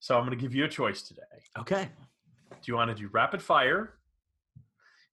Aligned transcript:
So 0.00 0.16
I'm 0.16 0.24
going 0.24 0.36
to 0.36 0.42
give 0.42 0.54
you 0.54 0.64
a 0.64 0.68
choice 0.68 1.02
today. 1.02 1.22
Okay. 1.58 1.88
Do 2.50 2.56
you 2.64 2.74
want 2.74 2.90
to 2.90 2.94
do 2.94 3.08
rapid 3.12 3.42
fire 3.42 3.94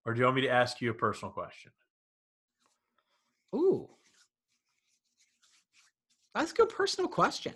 or 0.06 0.14
do 0.14 0.20
you 0.20 0.26
want 0.26 0.36
me 0.36 0.42
to 0.44 0.50
ask 0.50 0.82
you 0.82 0.92
a 0.92 0.94
personal 0.94 1.32
question? 1.32 1.72
Ooh. 3.56 3.90
That's 6.36 6.52
a 6.52 6.56
good 6.56 6.70
personal 6.70 7.10
question. 7.10 7.54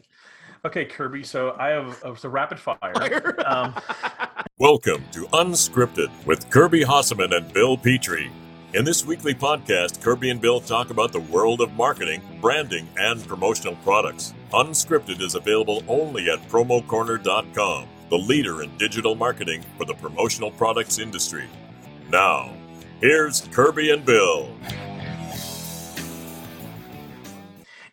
Okay, 0.65 0.86
Kirby. 0.86 1.23
So 1.23 1.55
I 1.60 1.70
have 1.70 2.04
uh, 2.04 2.15
so 2.15 2.29
rapid 2.29 2.60
fire. 2.60 3.36
Um, 3.46 3.76
Welcome 4.58 5.04
to 5.12 5.26
Unscripted 5.28 6.10
with 6.26 6.50
Kirby 6.50 6.84
Hasseman 6.84 7.36
and 7.36 7.54
Bill 7.54 7.78
Petrie. 7.78 8.32
In 8.72 8.86
this 8.86 9.04
weekly 9.04 9.33
podcast, 9.33 9.99
Kirby 10.04 10.29
and 10.29 10.40
Bill 10.40 10.60
talk 10.60 10.92
about 10.92 11.12
the 11.12 11.22
world 11.22 11.60
of 11.60 11.74
marketing, 11.74 12.22
branding, 12.40 12.88
and 12.97 13.26
promotional 13.28 13.76
products. 13.78 14.36
Unscripted 14.54 15.22
is 15.22 15.33
available 15.33 15.81
only 15.88 16.30
at 16.30 16.48
promocorner.com, 16.49 17.88
the 18.12 18.16
leader 18.16 18.62
in 18.62 18.77
digital 18.77 19.16
marketing 19.16 19.64
for 19.76 19.86
the 19.86 19.95
promotional 19.95 20.52
products 20.52 21.00
industry. 21.00 21.45
Now, 22.12 22.54
here's 23.02 23.42
Kirby 23.48 23.90
and 23.90 24.05
Bill. 24.05 24.55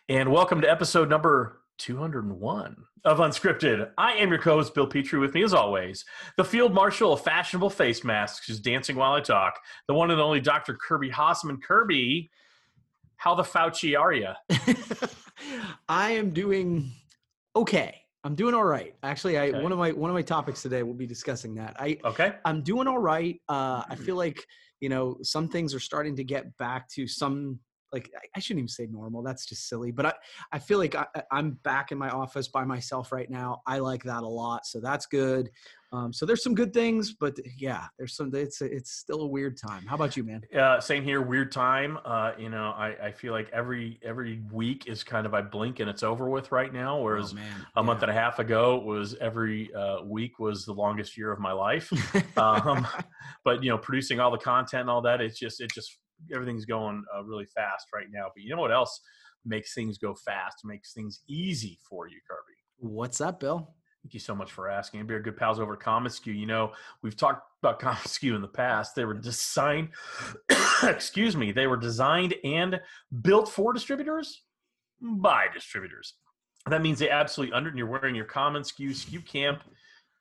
and 0.07 0.31
welcome 0.31 0.61
to 0.61 0.69
episode 0.69 1.09
number 1.09 1.59
201 1.79 2.86
of 3.05 3.19
Unscripted. 3.19 3.89
I 3.97 4.13
am 4.13 4.29
your 4.29 4.39
co-host 4.39 4.73
Bill 4.73 4.87
Petrie. 4.87 5.19
With 5.19 5.33
me, 5.33 5.43
as 5.43 5.53
always, 5.53 6.05
the 6.37 6.43
field 6.43 6.73
marshal 6.73 7.13
of 7.13 7.21
fashionable 7.21 7.69
face 7.69 8.03
masks, 8.03 8.47
who's 8.47 8.59
dancing 8.59 8.95
while 8.95 9.13
I 9.13 9.21
talk, 9.21 9.59
the 9.87 9.93
one 9.93 10.11
and 10.11 10.19
only 10.19 10.39
Dr. 10.41 10.75
Kirby 10.75 11.09
Hasseman. 11.09 11.61
Kirby, 11.61 12.29
how 13.17 13.35
the 13.35 13.43
Fauci 13.43 13.99
are 13.99 14.13
you? 14.13 14.29
I 15.89 16.11
am 16.11 16.31
doing 16.31 16.91
okay. 17.55 18.01
I'm 18.23 18.35
doing 18.35 18.53
all 18.53 18.63
right. 18.65 18.95
Actually, 19.03 19.37
I 19.37 19.47
Okay. 19.49 19.61
one 19.61 19.71
of 19.71 19.77
my 19.77 19.91
one 19.91 20.09
of 20.09 20.13
my 20.13 20.21
topics 20.21 20.61
today 20.61 20.83
we'll 20.83 20.93
be 20.95 21.07
discussing 21.07 21.55
that. 21.55 21.75
I 21.79 21.97
Okay. 22.03 22.33
I'm 22.45 22.61
doing 22.61 22.87
all 22.87 22.97
right. 22.99 23.39
Uh, 23.47 23.83
I 23.87 23.95
feel 23.95 24.15
like 24.15 24.45
you 24.81 24.89
know 24.89 25.17
some 25.21 25.47
things 25.47 25.73
are 25.73 25.79
starting 25.79 26.15
to 26.17 26.23
get 26.23 26.55
back 26.57 26.89
to 26.89 27.07
some 27.07 27.59
like 27.91 28.09
I- 28.35 28.39
shouldn't 28.39 28.59
even 28.59 28.67
say 28.67 28.87
normal. 28.87 29.23
That's 29.23 29.45
just 29.45 29.67
silly. 29.67 29.91
But 29.91 30.07
I 30.07 30.13
I 30.51 30.59
feel 30.59 30.77
like 30.77 30.95
I, 30.95 31.05
I'm 31.31 31.51
back 31.63 31.91
in 31.91 31.97
my 31.97 32.09
office 32.09 32.47
by 32.47 32.63
myself 32.63 33.11
right 33.11 33.29
now. 33.29 33.61
I 33.65 33.79
like 33.79 34.03
that 34.03 34.23
a 34.23 34.27
lot, 34.27 34.65
so 34.65 34.79
that's 34.79 35.05
good. 35.05 35.49
Um, 35.93 36.11
so 36.11 36.25
there's 36.25 36.43
some 36.43 36.53
good 36.53 36.73
things, 36.73 37.13
but 37.13 37.37
yeah, 37.57 37.85
there's 37.97 38.15
some. 38.15 38.31
It's 38.33 38.61
it's 38.61 38.91
still 38.91 39.21
a 39.21 39.27
weird 39.27 39.57
time. 39.57 39.85
How 39.85 39.95
about 39.95 40.17
you, 40.17 40.23
man? 40.23 40.41
Uh, 40.53 40.81
same 40.81 41.03
here. 41.03 41.21
Weird 41.21 41.51
time. 41.51 41.97
Uh, 42.03 42.33
you 42.37 42.49
know, 42.49 42.73
I, 42.77 42.95
I 43.05 43.11
feel 43.11 43.31
like 43.31 43.49
every 43.53 43.99
every 44.03 44.41
week 44.51 44.87
is 44.87 45.03
kind 45.03 45.25
of 45.25 45.33
I 45.33 45.41
blink 45.41 45.79
and 45.79 45.89
it's 45.89 46.03
over 46.03 46.29
with 46.29 46.51
right 46.51 46.73
now. 46.73 46.99
Whereas 46.99 47.33
oh, 47.33 47.65
a 47.77 47.83
month 47.83 48.01
and 48.01 48.11
a 48.11 48.13
half 48.13 48.39
ago 48.39 48.77
it 48.77 48.83
was 48.83 49.15
every 49.21 49.73
uh, 49.73 50.01
week 50.03 50.39
was 50.39 50.65
the 50.65 50.73
longest 50.73 51.17
year 51.17 51.31
of 51.31 51.39
my 51.39 51.53
life. 51.53 51.89
um, 52.37 52.85
but 53.45 53.63
you 53.63 53.69
know, 53.69 53.77
producing 53.77 54.19
all 54.19 54.31
the 54.31 54.37
content 54.37 54.81
and 54.81 54.89
all 54.89 55.01
that, 55.01 55.21
it's 55.21 55.39
just 55.39 55.61
it 55.61 55.71
just 55.71 55.97
everything's 56.33 56.65
going 56.65 57.03
uh, 57.15 57.23
really 57.23 57.45
fast 57.45 57.87
right 57.93 58.07
now. 58.11 58.25
But 58.33 58.43
you 58.43 58.55
know 58.55 58.61
what 58.61 58.71
else 58.71 58.99
makes 59.45 59.73
things 59.73 59.97
go 59.97 60.13
fast? 60.13 60.57
Makes 60.65 60.93
things 60.93 61.21
easy 61.27 61.79
for 61.89 62.07
you, 62.07 62.19
Kirby. 62.29 62.57
What's 62.93 63.21
up, 63.21 63.39
Bill? 63.39 63.73
Thank 64.03 64.13
you 64.13 64.19
so 64.19 64.35
much 64.35 64.51
for 64.51 64.69
asking. 64.69 65.01
And 65.01 65.09
be 65.09 65.15
our 65.15 65.19
good 65.19 65.35
pals 65.35 65.59
over 65.59 65.73
at 65.73 65.79
Commonsku. 65.79 66.27
You 66.27 66.45
know, 66.45 66.71
we've 67.01 67.17
talked 67.17 67.43
about 67.61 67.79
Commonsku 67.81 68.35
in 68.35 68.41
the 68.41 68.47
past. 68.47 68.95
They 68.95 69.05
were 69.05 69.13
designed, 69.13 69.89
excuse 70.83 71.35
me, 71.35 71.51
they 71.51 71.67
were 71.67 71.77
designed 71.77 72.35
and 72.43 72.79
built 73.21 73.49
for 73.49 73.73
distributors 73.73 74.43
by 75.01 75.45
distributors. 75.53 76.13
That 76.69 76.81
means 76.81 76.99
they 76.99 77.09
absolutely 77.09 77.53
under, 77.53 77.69
and 77.69 77.77
you're 77.77 77.87
wearing 77.87 78.15
your 78.15 78.25
Commonsku 78.25 78.89
SKU 78.89 79.25
Camp, 79.25 79.61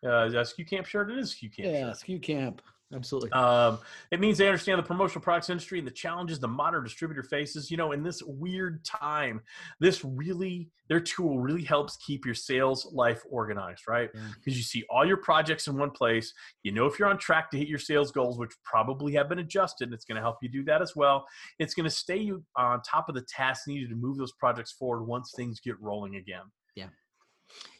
uh, 0.04 0.26
is 0.26 0.32
that 0.32 0.46
SKU 0.46 0.68
Camp 0.68 0.86
shirt. 0.86 1.10
It 1.10 1.18
is 1.18 1.34
SKU 1.34 1.54
Camp 1.54 1.68
Yeah, 1.68 1.92
shirt. 1.92 1.96
SKU 2.06 2.22
Camp. 2.22 2.62
Absolutely. 2.94 3.32
Um, 3.32 3.80
it 4.12 4.20
means 4.20 4.38
they 4.38 4.46
understand 4.46 4.78
the 4.78 4.82
promotional 4.84 5.20
products 5.20 5.50
industry 5.50 5.78
and 5.78 5.86
the 5.86 5.92
challenges 5.92 6.38
the 6.38 6.46
modern 6.46 6.84
distributor 6.84 7.24
faces. 7.24 7.68
You 7.70 7.76
know, 7.76 7.90
in 7.92 8.04
this 8.04 8.22
weird 8.22 8.84
time, 8.84 9.40
this 9.80 10.04
really 10.04 10.70
their 10.88 11.00
tool 11.00 11.40
really 11.40 11.64
helps 11.64 11.96
keep 11.96 12.24
your 12.24 12.34
sales 12.34 12.92
life 12.92 13.22
organized, 13.28 13.82
right? 13.88 14.08
Yeah. 14.14 14.20
Because 14.36 14.56
you 14.56 14.62
see 14.62 14.84
all 14.88 15.04
your 15.04 15.16
projects 15.16 15.66
in 15.66 15.76
one 15.76 15.90
place. 15.90 16.32
You 16.62 16.70
know 16.70 16.86
if 16.86 16.96
you're 16.98 17.08
on 17.08 17.18
track 17.18 17.50
to 17.50 17.58
hit 17.58 17.66
your 17.66 17.80
sales 17.80 18.12
goals, 18.12 18.38
which 18.38 18.52
probably 18.62 19.12
have 19.14 19.28
been 19.28 19.40
adjusted. 19.40 19.92
It's 19.92 20.04
going 20.04 20.16
to 20.16 20.22
help 20.22 20.36
you 20.40 20.48
do 20.48 20.62
that 20.64 20.80
as 20.80 20.94
well. 20.94 21.26
It's 21.58 21.74
going 21.74 21.84
to 21.84 21.90
stay 21.90 22.18
you 22.18 22.44
on 22.56 22.82
top 22.82 23.08
of 23.08 23.16
the 23.16 23.22
tasks 23.28 23.66
needed 23.66 23.90
to 23.90 23.96
move 23.96 24.16
those 24.16 24.32
projects 24.32 24.72
forward 24.72 25.04
once 25.04 25.32
things 25.34 25.58
get 25.58 25.74
rolling 25.80 26.16
again. 26.16 26.44
Yeah, 26.76 26.88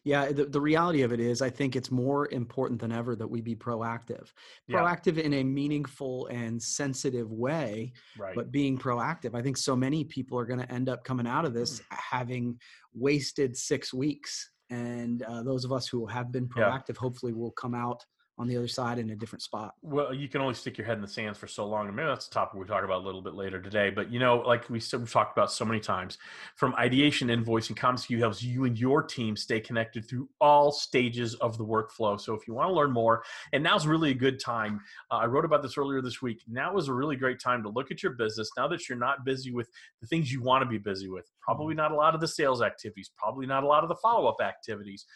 the, 0.04 0.46
the 0.48 0.60
reality 0.60 1.02
of 1.02 1.12
it 1.12 1.20
is, 1.20 1.42
I 1.42 1.50
think 1.50 1.74
it's 1.74 1.90
more 1.90 2.28
important 2.32 2.80
than 2.80 2.92
ever 2.92 3.16
that 3.16 3.26
we 3.26 3.40
be 3.40 3.56
proactive. 3.56 4.32
Yeah. 4.68 4.78
Proactive 4.78 5.18
in 5.18 5.34
a 5.34 5.42
meaningful 5.42 6.26
and 6.28 6.62
sensitive 6.62 7.32
way, 7.32 7.92
Right. 8.18 8.34
but 8.34 8.52
being 8.52 8.78
proactive. 8.78 9.34
I 9.34 9.42
think 9.42 9.56
so 9.56 9.74
many 9.74 10.04
people 10.04 10.38
are 10.38 10.46
going 10.46 10.60
to 10.60 10.72
end 10.72 10.88
up 10.88 11.02
coming 11.04 11.26
out 11.26 11.44
of 11.44 11.54
this 11.54 11.82
having 11.90 12.58
wasted 12.94 13.56
six 13.56 13.92
weeks. 13.92 14.50
And 14.70 15.22
uh, 15.22 15.42
those 15.42 15.64
of 15.64 15.72
us 15.72 15.86
who 15.88 16.06
have 16.06 16.30
been 16.32 16.48
Yeah. 16.56 16.64
proactive, 16.70 16.96
hopefully, 16.96 17.32
will 17.32 17.52
come 17.52 17.74
out 17.74 18.04
on 18.38 18.46
the 18.46 18.56
other 18.56 18.68
side 18.68 18.98
in 18.98 19.10
a 19.10 19.16
different 19.16 19.42
spot. 19.42 19.74
Well, 19.80 20.12
you 20.12 20.28
can 20.28 20.42
only 20.42 20.52
stick 20.52 20.76
your 20.76 20.86
head 20.86 20.96
in 20.96 21.02
the 21.02 21.08
sands 21.08 21.38
for 21.38 21.46
so 21.46 21.66
long. 21.66 21.86
And 21.86 21.96
maybe 21.96 22.08
that's 22.08 22.26
a 22.26 22.30
topic 22.30 22.60
we 22.60 22.66
talk 22.66 22.84
about 22.84 23.02
a 23.02 23.04
little 23.04 23.22
bit 23.22 23.34
later 23.34 23.60
today. 23.60 23.88
But 23.88 24.12
you 24.12 24.18
know, 24.18 24.38
like 24.38 24.68
we 24.68 24.78
said, 24.78 25.00
we've 25.00 25.10
talked 25.10 25.36
about 25.36 25.50
so 25.50 25.64
many 25.64 25.80
times, 25.80 26.18
from 26.54 26.74
ideation, 26.74 27.28
invoicing, 27.28 27.74
Commonsku 27.74 28.18
helps 28.18 28.42
you 28.42 28.64
and 28.64 28.78
your 28.78 29.02
team 29.02 29.36
stay 29.36 29.58
connected 29.58 30.06
through 30.06 30.28
all 30.40 30.70
stages 30.70 31.34
of 31.36 31.56
the 31.56 31.64
workflow. 31.64 32.20
So 32.20 32.34
if 32.34 32.46
you 32.46 32.54
want 32.54 32.68
to 32.68 32.74
learn 32.74 32.92
more, 32.92 33.22
and 33.52 33.62
now's 33.62 33.86
really 33.86 34.10
a 34.10 34.14
good 34.14 34.38
time. 34.38 34.80
Uh, 35.10 35.16
I 35.16 35.26
wrote 35.26 35.46
about 35.46 35.62
this 35.62 35.78
earlier 35.78 36.02
this 36.02 36.20
week. 36.20 36.42
Now 36.46 36.76
is 36.76 36.88
a 36.88 36.94
really 36.94 37.16
great 37.16 37.40
time 37.40 37.62
to 37.62 37.70
look 37.70 37.90
at 37.90 38.02
your 38.02 38.12
business. 38.12 38.50
Now 38.56 38.68
that 38.68 38.88
you're 38.88 38.98
not 38.98 39.24
busy 39.24 39.50
with 39.50 39.70
the 40.02 40.06
things 40.06 40.30
you 40.30 40.42
want 40.42 40.62
to 40.62 40.68
be 40.68 40.78
busy 40.78 41.08
with, 41.08 41.24
probably 41.40 41.74
not 41.74 41.90
a 41.90 41.96
lot 41.96 42.14
of 42.14 42.20
the 42.20 42.28
sales 42.28 42.60
activities, 42.60 43.10
probably 43.16 43.46
not 43.46 43.64
a 43.64 43.66
lot 43.66 43.82
of 43.82 43.88
the 43.88 43.96
follow 43.96 44.28
up 44.28 44.42
activities 44.42 45.06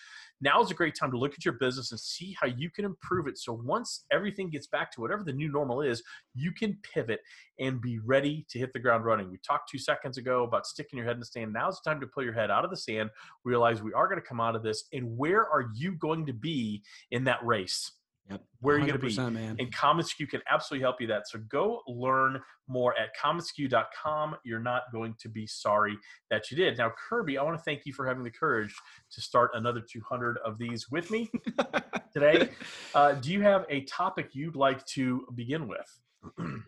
now 0.40 0.62
is 0.62 0.70
a 0.70 0.74
great 0.74 0.94
time 0.94 1.10
to 1.10 1.18
look 1.18 1.34
at 1.34 1.44
your 1.44 1.54
business 1.54 1.90
and 1.90 2.00
see 2.00 2.36
how 2.40 2.46
you 2.46 2.70
can 2.70 2.84
improve 2.84 3.26
it. 3.26 3.38
So 3.38 3.60
once 3.64 4.04
everything 4.10 4.50
gets 4.50 4.66
back 4.66 4.90
to 4.92 5.00
whatever 5.00 5.22
the 5.22 5.32
new 5.32 5.50
normal 5.50 5.82
is, 5.82 6.02
you 6.34 6.52
can 6.52 6.78
pivot 6.82 7.20
and 7.58 7.80
be 7.80 7.98
ready 7.98 8.46
to 8.50 8.58
hit 8.58 8.72
the 8.72 8.78
ground 8.78 9.04
running. 9.04 9.30
We 9.30 9.38
talked 9.46 9.70
two 9.70 9.78
seconds 9.78 10.18
ago 10.18 10.44
about 10.44 10.66
sticking 10.66 10.96
your 10.96 11.06
head 11.06 11.16
in 11.16 11.20
the 11.20 11.26
sand. 11.26 11.52
Now's 11.52 11.80
the 11.82 11.90
time 11.90 12.00
to 12.00 12.06
pull 12.06 12.24
your 12.24 12.32
head 12.32 12.50
out 12.50 12.64
of 12.64 12.70
the 12.70 12.76
sand, 12.76 13.10
realize 13.44 13.82
we 13.82 13.92
are 13.92 14.08
going 14.08 14.20
to 14.20 14.26
come 14.26 14.40
out 14.40 14.56
of 14.56 14.62
this, 14.62 14.84
and 14.92 15.16
where 15.16 15.46
are 15.46 15.66
you 15.74 15.92
going 15.92 16.26
to 16.26 16.32
be 16.32 16.82
in 17.10 17.24
that 17.24 17.44
race? 17.44 17.92
Yep. 18.30 18.42
Where 18.60 18.76
are 18.76 18.78
you 18.78 18.86
going 18.86 19.00
to 19.00 19.06
be? 19.06 19.12
100%, 19.12 19.32
man. 19.32 19.56
And 19.58 19.74
Commonsku 19.74 20.28
can 20.28 20.40
absolutely 20.48 20.82
help 20.82 21.00
you 21.00 21.06
that. 21.08 21.28
So 21.28 21.40
go 21.48 21.80
learn 21.88 22.40
more 22.68 22.94
at 22.98 23.08
commonsku.com. 23.20 24.36
You're 24.44 24.60
not 24.60 24.82
going 24.92 25.14
to 25.20 25.28
be 25.28 25.46
sorry 25.46 25.98
that 26.30 26.50
you 26.50 26.56
did. 26.56 26.78
Now, 26.78 26.92
Kirby, 27.08 27.38
I 27.38 27.42
want 27.42 27.58
to 27.58 27.62
thank 27.62 27.86
you 27.86 27.92
for 27.92 28.06
having 28.06 28.22
the 28.22 28.30
courage 28.30 28.74
to 29.12 29.20
start 29.20 29.50
another 29.54 29.80
200 29.80 30.38
of 30.44 30.58
these 30.58 30.90
with 30.90 31.10
me 31.10 31.30
today. 32.12 32.50
Uh, 32.94 33.12
do 33.12 33.32
you 33.32 33.42
have 33.42 33.64
a 33.68 33.82
topic 33.82 34.30
you'd 34.32 34.56
like 34.56 34.84
to 34.86 35.26
begin 35.34 35.66
with? 35.66 36.00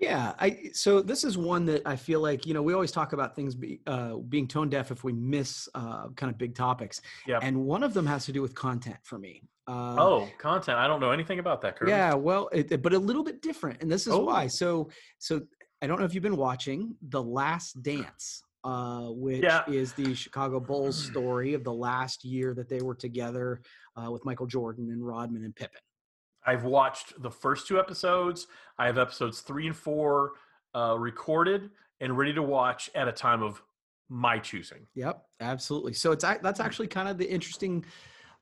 Yeah, 0.01 0.33
I 0.39 0.71
so 0.73 1.01
this 1.03 1.25
is 1.25 1.37
one 1.37 1.67
that 1.67 1.83
I 1.87 1.97
feel 1.97 2.21
like 2.21 2.47
you 2.47 2.55
know 2.55 2.63
we 2.63 2.73
always 2.73 2.91
talk 2.91 3.13
about 3.13 3.37
things 3.37 3.55
be, 3.55 3.81
uh, 3.87 4.17
being 4.17 4.49
tone 4.49 4.69
deaf 4.71 4.91
if 4.91 5.05
we 5.05 5.13
miss 5.13 5.69
uh, 5.75 6.09
kind 6.17 6.31
of 6.33 6.39
big 6.39 6.55
topics, 6.55 7.01
Yep. 7.27 7.41
and 7.43 7.65
one 7.65 7.83
of 7.83 7.93
them 7.95 8.07
has 8.07 8.25
to 8.27 8.33
do 8.33 8.41
with 8.43 8.55
content 8.55 8.97
for 9.03 9.19
me. 9.19 9.43
Uh, 9.69 9.95
oh, 9.99 10.29
content. 10.39 10.79
I 10.79 10.87
don't 10.87 11.01
know 11.01 11.11
anything 11.13 11.39
about 11.39 11.61
that, 11.63 11.77
Kirby. 11.77 11.91
yeah, 11.93 12.15
well, 12.15 12.49
it, 12.53 12.83
but 12.83 12.93
a 12.95 12.99
little 12.99 13.23
bit 13.23 13.43
different, 13.43 13.83
and 13.83 13.91
this 13.91 14.07
is 14.07 14.15
why. 14.15 14.45
Oh. 14.45 14.49
So, 14.49 14.91
so 15.19 15.43
I 15.83 15.87
don't 15.87 15.99
know 16.01 16.05
if 16.05 16.15
you've 16.15 16.23
been 16.23 16.37
watching 16.37 16.97
The 17.11 17.23
Last 17.23 17.81
Dance, 17.83 18.43
uh, 18.65 19.09
which 19.11 19.43
Yeah. 19.45 19.63
is 19.69 19.93
the 19.93 20.15
Chicago 20.15 20.59
Bulls 20.59 20.97
story 21.11 21.55
of 21.55 21.63
the 21.63 21.73
last 21.73 22.25
year 22.25 22.55
that 22.55 22.69
they 22.69 22.81
were 22.81 22.95
together 22.97 23.61
uh, 23.97 24.11
with 24.11 24.25
Michael 24.25 24.47
Jordan 24.47 24.91
and 24.91 25.07
Rodman 25.07 25.45
and 25.45 25.55
Pippen. 25.55 25.81
I've 26.47 26.65
watched 26.65 27.21
the 27.23 27.31
first 27.31 27.67
two 27.67 27.79
episodes. 27.79 28.47
I 28.79 28.87
have 28.87 28.99
episodes 28.99 29.41
three 29.41 29.67
and 29.67 29.77
four 29.77 30.33
uh, 30.75 30.97
recorded 30.99 31.71
and 32.01 32.17
ready 32.17 32.33
to 32.35 32.43
watch 32.43 32.91
at 32.95 33.09
a 33.09 33.13
time 33.13 33.43
of 33.43 33.63
my 34.09 34.39
choosing. 34.39 34.87
Yep, 34.95 35.23
absolutely. 35.41 35.93
So 35.95 36.13
it's 36.13 36.25
that's 36.25 36.61
actually 36.61 36.89
kind 36.89 37.09
of 37.09 37.17
the 37.19 37.31
interesting 37.31 37.85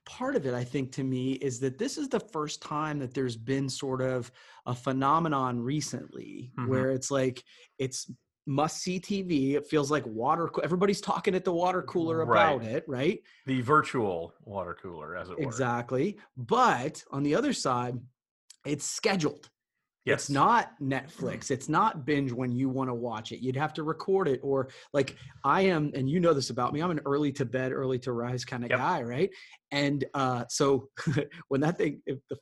part 0.07 0.35
of 0.35 0.47
it 0.47 0.55
I 0.55 0.65
think 0.65 0.93
to 0.93 1.05
me 1.05 1.33
is 1.35 1.61
that 1.61 1.79
this 1.79 1.99
is 1.99 2.09
the 2.09 2.19
first 2.19 2.63
time 2.63 2.99
that 3.01 3.13
there's 3.13 3.37
been 3.37 3.69
sort 3.69 4.01
of 4.01 4.33
a 4.67 4.75
phenomenon 4.75 5.61
recently 5.61 6.53
Mhm. 6.59 6.69
where 6.69 6.91
it's 6.91 7.11
like 7.11 7.45
it's 7.79 8.11
must 8.47 8.79
see 8.83 8.99
TV. 8.99 9.55
It 9.55 9.67
feels 9.67 9.91
like 9.91 10.05
water 10.07 10.49
coo- 10.49 10.63
everybody's 10.63 11.01
talking 11.01 11.35
at 11.35 11.45
the 11.45 11.53
water 11.53 11.83
cooler 11.83 12.23
about 12.23 12.61
Right. 12.61 12.69
it, 12.69 12.85
right? 12.89 13.21
The 13.47 13.61
virtual 13.61 14.35
water 14.45 14.77
cooler, 14.81 15.17
as 15.17 15.29
it 15.31 15.39
were. 15.39 15.45
Exactly. 15.45 16.19
But 16.37 17.05
on 17.11 17.23
the 17.23 17.35
other 17.35 17.53
side, 17.53 17.99
it's 18.67 18.85
scheduled. 18.85 19.51
Yes. 20.07 20.23
It's 20.23 20.31
not 20.31 20.71
Netflix. 20.81 21.51
It's 21.51 21.69
not 21.69 22.07
binge 22.07 22.33
when 22.33 22.51
you 22.51 22.71
want 22.71 22.89
to 22.89 22.95
watch 22.95 23.33
it. 23.33 23.41
You'd 23.43 23.57
have 23.57 23.75
to 23.75 23.83
record 23.83 24.29
it 24.29 24.41
or 24.43 24.71
like 24.95 25.15
I 25.45 25.61
am, 25.63 25.91
and 25.95 26.09
you 26.09 26.21
know 26.21 26.33
this 26.33 26.49
about 26.49 26.73
me. 26.73 26.81
I'm 26.81 26.91
an 26.91 27.01
early 27.05 27.31
to 27.33 27.45
bed, 27.45 27.71
early 27.71 27.99
to 28.01 28.13
rise 28.13 28.45
kind 28.47 28.65
of 28.65 28.71
Yep. 28.71 28.79
guy, 28.79 29.03
right? 29.03 29.31
And 29.71 30.03
uh, 30.15 30.45
so 30.49 30.89
when 31.49 31.61
that 31.61 31.77
thing 31.77 32.01
if 32.07 32.19
the 32.31 32.39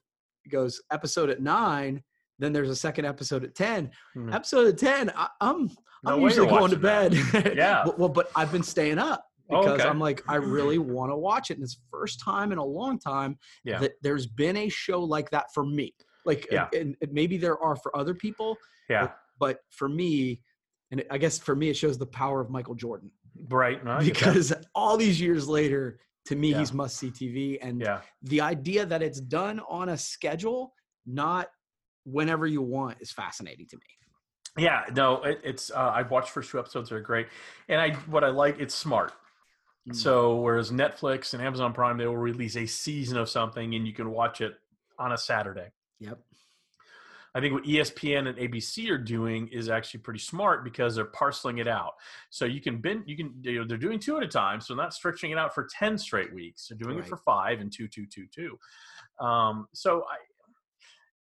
goes 0.49 0.81
episode 0.93 1.29
at 1.31 1.43
nine, 1.43 2.03
then 2.39 2.53
there's 2.53 2.71
a 2.71 2.77
second 2.77 3.05
episode 3.05 3.45
at 3.45 3.55
ten. 3.55 3.91
Mhm. 4.17 4.35
Episode 4.35 4.69
at 4.69 4.79
ten, 4.79 5.11
I, 5.17 5.29
I'm 5.41 5.67
No 6.05 6.13
I'm 6.13 6.17
way 6.21 6.25
usually 6.31 6.49
going 6.49 6.71
to 6.71 6.77
bed. 6.77 7.15
Yeah. 7.57 7.83
But- 7.85 7.99
well, 7.99 8.09
but 8.09 8.31
I've 8.37 8.53
been 8.53 8.63
staying 8.63 8.99
up 8.99 9.25
Oh, 9.51 9.63
because 9.63 9.81
okay. 9.81 9.89
I'm 9.89 9.99
like, 9.99 10.23
I 10.29 10.37
really 10.37 10.79
want 10.97 11.11
to 11.11 11.17
watch 11.17 11.51
it. 11.51 11.55
And 11.55 11.65
it's 11.65 11.77
the 11.77 11.83
first 11.91 12.21
time 12.21 12.53
in 12.53 12.59
a 12.59 12.65
long 12.65 12.99
time 12.99 13.39
Yeah. 13.65 13.79
that 13.81 13.93
there's 14.03 14.27
been 14.27 14.57
a 14.57 14.69
show 14.69 15.03
like 15.03 15.31
that 15.31 15.47
for 15.55 15.65
me. 15.65 15.95
Like, 16.25 16.47
Yeah. 16.53 16.69
and, 16.75 16.95
and 17.01 17.13
maybe 17.13 17.39
there 17.39 17.59
are 17.59 17.75
for 17.77 17.97
other 17.97 18.15
people, 18.15 18.57
Yeah. 18.91 19.11
but 19.41 19.61
for 19.71 19.89
me, 19.89 20.43
and 20.91 21.03
I 21.11 21.19
guess 21.19 21.39
for 21.39 21.57
me, 21.57 21.69
it 21.71 21.77
shows 21.77 21.97
the 21.99 22.07
power 22.07 22.41
of 22.41 22.51
Michael 22.51 22.75
Jordan 22.75 23.11
Right. 23.49 23.83
No, 23.85 23.99
because 24.01 24.53
all 24.75 24.97
these 24.97 25.21
years 25.21 25.49
later, 25.49 26.01
to 26.27 26.37
me, 26.37 26.51
Yeah. 26.51 26.59
he's 26.59 26.73
must 26.75 26.97
see 26.99 27.11
TV. 27.11 27.59
And 27.63 27.81
yeah. 27.81 28.01
the 28.23 28.41
idea 28.43 28.85
that 28.85 29.03
it's 29.03 29.21
done 29.21 29.61
on 29.69 29.89
a 29.91 29.97
schedule, 29.99 30.75
not 31.07 31.49
whenever 32.11 32.47
you 32.47 32.63
want, 32.63 32.99
is 33.01 33.11
fascinating 33.11 33.67
to 33.67 33.77
me. 33.77 34.63
Yeah, 34.65 34.85
no, 34.95 35.23
it, 35.23 35.41
it's 35.45 35.71
uh, 35.71 35.93
I've 35.95 36.11
watched 36.11 36.31
first 36.31 36.51
two 36.51 36.59
episodes; 36.59 36.91
they're 36.91 37.01
great, 37.01 37.29
and 37.69 37.81
I 37.81 37.93
what 38.07 38.25
I 38.25 38.29
like 38.29 38.59
it's 38.59 38.75
smart. 38.75 39.13
Mm. 39.89 39.97
So 39.97 40.37
whereas 40.37 40.71
Netflix 40.71 41.35
and 41.35 41.43
Amazon 41.43 41.73
Prime 41.73 41.99
they 41.99 42.07
will 42.07 42.17
release 42.17 42.57
a 42.57 42.67
season 42.67 43.17
of 43.19 43.29
something 43.29 43.75
and 43.75 43.87
you 43.87 43.93
can 43.93 44.11
watch 44.11 44.41
it 44.41 44.55
on 44.99 45.13
a 45.13 45.19
Saturday. 45.19 45.69
Yep. 46.01 46.19
I 47.35 47.41
think 47.41 47.55
what 47.55 47.65
ESPN 47.65 48.27
and 48.27 48.39
ABC 48.39 48.91
are 48.91 48.99
doing 48.99 49.49
is 49.49 49.69
actually 49.69 50.01
pretty 50.01 50.19
smart 50.19 50.65
because 50.65 50.97
they're 50.97 51.05
parceling 51.05 51.59
it 51.59 51.69
out. 51.69 51.93
So 52.31 52.47
you 52.47 52.61
can 52.61 52.79
bin, 52.79 53.05
you 53.07 53.17
can 53.17 53.35
you 53.43 53.61
know 53.61 53.67
they're 53.67 53.77
doing 53.77 54.01
two 54.01 54.17
at 54.17 54.23
a 54.23 54.29
time, 54.29 54.61
so 54.61 54.75
not 54.75 54.95
stretching 54.95 55.31
it 55.31 55.39
out 55.39 55.55
for 55.55 55.69
ten 55.71 55.97
straight 55.99 56.33
weeks. 56.33 56.69
They're 56.69 56.79
doing 56.79 56.97
Right. 56.97 57.07
it 57.07 57.09
for 57.09 57.19
five 57.19 57.61
and 57.61 57.73
two, 57.73 57.87
two, 57.87 58.07
two, 58.07 58.27
two. 58.27 58.59
Um, 59.25 59.69
so 59.73 60.05
I, 60.11 60.17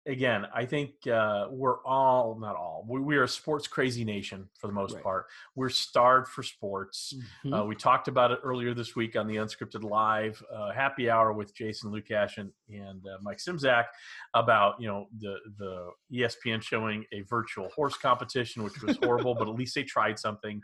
again, 0.06 0.46
I 0.54 0.64
think 0.64 1.06
uh, 1.06 1.46
we're 1.50 1.82
all 1.84 2.38
not 2.38 2.56
all. 2.56 2.84
We, 2.88 3.00
we 3.00 3.16
are 3.16 3.24
a 3.24 3.28
sports 3.28 3.66
crazy 3.66 4.04
nation 4.04 4.48
for 4.58 4.66
the 4.68 4.72
most 4.72 4.94
Right. 4.94 5.02
part. 5.02 5.26
We're 5.54 5.68
starved 5.68 6.28
for 6.28 6.42
sports. 6.42 7.14
Mhm. 7.44 7.60
Uh, 7.60 7.64
we 7.64 7.74
talked 7.74 8.08
about 8.08 8.30
it 8.30 8.38
earlier 8.44 8.72
this 8.74 8.94
week 8.94 9.16
on 9.16 9.26
the 9.26 9.36
Unscripted 9.36 9.82
Live 9.82 10.42
uh, 10.54 10.72
Happy 10.72 11.10
Hour 11.10 11.32
with 11.32 11.54
Jason 11.54 11.90
Lucash 11.90 12.38
and, 12.38 12.50
and 12.68 13.04
uh, 13.06 13.18
Mike 13.22 13.38
Simzak 13.38 13.86
about 14.34 14.80
you 14.80 14.86
know 14.88 15.08
the 15.18 15.36
the 15.58 15.90
ESPN 16.12 16.62
showing 16.62 17.04
a 17.12 17.22
virtual 17.22 17.68
horse 17.70 17.96
competition, 17.96 18.62
which 18.62 18.80
was 18.82 18.96
horrible, 19.02 19.34
but 19.34 19.48
at 19.48 19.54
least 19.54 19.74
they 19.74 19.82
tried 19.82 20.18
something. 20.18 20.60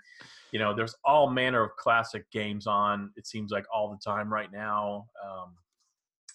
You 0.53 0.59
know, 0.59 0.75
there's 0.75 0.95
all 1.05 1.31
manner 1.31 1.63
of 1.65 1.71
classic 1.77 2.31
games 2.31 2.67
on. 2.67 3.11
It 3.17 3.27
seems 3.27 3.51
like 3.51 3.65
all 3.75 3.91
the 3.91 3.99
time 4.05 4.33
right 4.33 4.53
now. 4.53 5.07
Um, 5.25 5.55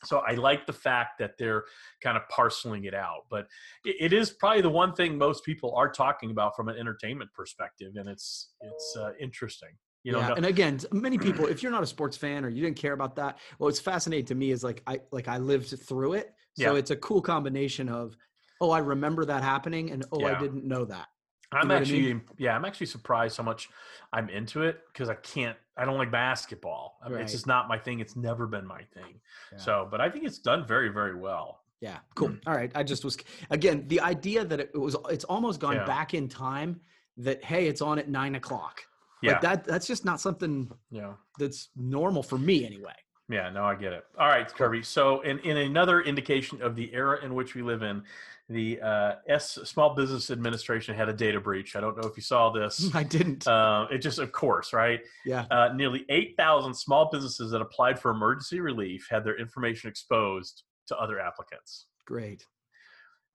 so 0.05 0.19
I 0.19 0.33
like 0.33 0.65
the 0.65 0.73
fact 0.73 1.19
that 1.19 1.37
they're 1.37 1.63
kind 2.01 2.17
of 2.17 2.23
parceling 2.29 2.85
it 2.85 2.93
out, 2.93 3.21
but 3.29 3.47
it, 3.85 4.13
is 4.13 4.31
probably 4.31 4.61
the 4.61 4.69
one 4.69 4.93
thing 4.93 5.17
most 5.17 5.43
people 5.43 5.73
are 5.75 5.91
talking 5.91 6.31
about 6.31 6.55
from 6.55 6.69
an 6.69 6.77
entertainment 6.77 7.31
perspective, 7.33 7.93
and 7.95 8.07
it's 8.07 8.51
it's 8.61 8.97
uh, 8.97 9.11
interesting. 9.19 9.69
You 10.03 10.13
know, 10.13 10.19
yeah, 10.19 10.27
no- 10.29 10.35
and 10.35 10.45
again, 10.45 10.79
many 10.91 11.17
people, 11.17 11.47
if 11.47 11.61
you're 11.61 11.71
not 11.71 11.83
a 11.83 11.87
sports 11.87 12.15
fan 12.15 12.45
or 12.45 12.49
you 12.49 12.61
didn't 12.61 12.77
care 12.77 12.93
about 12.93 13.15
that, 13.17 13.39
well, 13.59 13.67
what's 13.67 13.79
fascinating 13.79 14.25
to 14.27 14.35
me 14.35 14.51
is 14.51 14.63
like 14.63 14.81
I 14.87 15.01
like 15.11 15.27
I 15.27 15.37
lived 15.37 15.77
through 15.79 16.13
it, 16.13 16.33
so 16.53 16.73
Yeah. 16.73 16.79
it's 16.79 16.91
a 16.91 16.95
cool 16.95 17.21
combination 17.21 17.89
of 17.89 18.15
oh 18.61 18.71
I 18.71 18.79
remember 18.79 19.25
that 19.25 19.43
happening 19.43 19.91
and 19.91 20.05
oh 20.11 20.25
I 20.25 20.39
didn't 20.39 20.65
know 20.65 20.85
that. 20.85 21.07
I'm 21.51 21.67
know 21.67 21.75
what 21.75 21.77
I 21.77 21.81
actually, 21.81 22.21
yeah, 22.37 22.55
I'm 22.55 22.65
actually 22.65 22.87
surprised 22.87 23.37
how 23.37 23.43
much 23.43 23.69
I'm 24.11 24.29
into 24.29 24.63
it 24.63 24.79
because 24.91 25.09
I 25.09 25.15
can't, 25.15 25.57
I 25.77 25.85
don't 25.85 25.97
like 25.97 26.11
basketball. 26.11 26.97
I 27.01 27.07
mean, 27.07 27.15
Right. 27.15 27.23
It's 27.23 27.31
just 27.31 27.47
not 27.47 27.67
my 27.67 27.77
thing. 27.77 27.99
It's 27.99 28.15
never 28.15 28.47
been 28.47 28.65
my 28.65 28.81
thing. 28.93 29.19
Yeah. 29.51 29.57
So, 29.59 29.87
but 29.89 30.01
I 30.01 30.09
think 30.09 30.25
it's 30.25 30.39
done 30.39 30.65
very, 30.65 30.89
very 30.89 31.15
well. 31.15 31.61
Yeah, 31.79 31.97
cool. 32.15 32.29
Mm. 32.29 32.39
All 32.47 32.55
right, 32.55 32.71
I 32.73 32.83
just 32.83 33.05
was 33.05 33.17
again 33.51 33.87
the 33.87 34.01
idea 34.01 34.43
that 34.43 34.59
it 34.59 34.75
was 34.77 34.95
it's 35.09 35.25
almost 35.25 35.59
gone 35.59 35.75
Yeah. 35.75 35.85
back 35.85 36.13
in 36.15 36.27
time 36.27 36.81
that 37.17 37.43
hey 37.43 37.67
it's 37.67 37.81
on 37.81 37.99
at 37.99 38.09
nine 38.09 38.35
o'clock. 38.35 38.81
Yeah. 39.21 39.33
Like 39.33 39.41
that 39.41 39.63
that's 39.65 39.87
just 39.87 40.03
not 40.03 40.19
something 40.19 40.71
yeah. 40.89 41.13
that's 41.37 41.69
normal 41.75 42.23
for 42.23 42.37
me 42.37 42.65
anyway. 42.65 42.95
Yeah, 43.29 43.49
no, 43.49 43.65
I 43.65 43.75
get 43.75 43.91
it. 43.91 44.05
All 44.17 44.27
right, 44.27 44.47
Kirby. 44.53 44.83
So, 44.83 45.21
in, 45.21 45.39
in 45.39 45.57
another 45.57 46.01
indication 46.01 46.61
of 46.61 46.75
the 46.75 46.93
era 46.93 47.23
in 47.23 47.35
which 47.35 47.55
we 47.55 47.61
live 47.61 47.83
in, 47.83 48.03
the 48.49 48.79
uh, 48.79 49.15
S 49.27 49.59
Small 49.65 49.93
Business 49.95 50.31
Administration 50.31 50.95
had 50.95 51.09
a 51.09 51.13
data 51.13 51.39
breach. 51.41 51.75
I 51.75 51.81
don't 51.81 51.97
know 51.97 52.07
if 52.07 52.15
you 52.15 52.23
saw 52.23 52.49
this. 52.49 52.89
I 52.95 53.03
didn't. 53.03 53.45
Uh, 53.45 53.87
it 53.91 53.97
just, 53.97 54.19
of 54.19 54.31
course, 54.31 54.71
right? 54.71 55.01
yeah. 55.25 55.45
Uh, 55.51 55.69
nearly 55.75 56.05
8,000 56.07 56.73
small 56.73 57.09
businesses 57.11 57.51
that 57.51 57.61
applied 57.61 57.99
for 57.99 58.11
emergency 58.11 58.61
relief 58.61 59.07
had 59.09 59.25
their 59.25 59.37
information 59.37 59.89
exposed 59.89 60.63
to 60.87 60.95
other 60.97 61.19
applicants. 61.19 61.87
Great. 62.05 62.45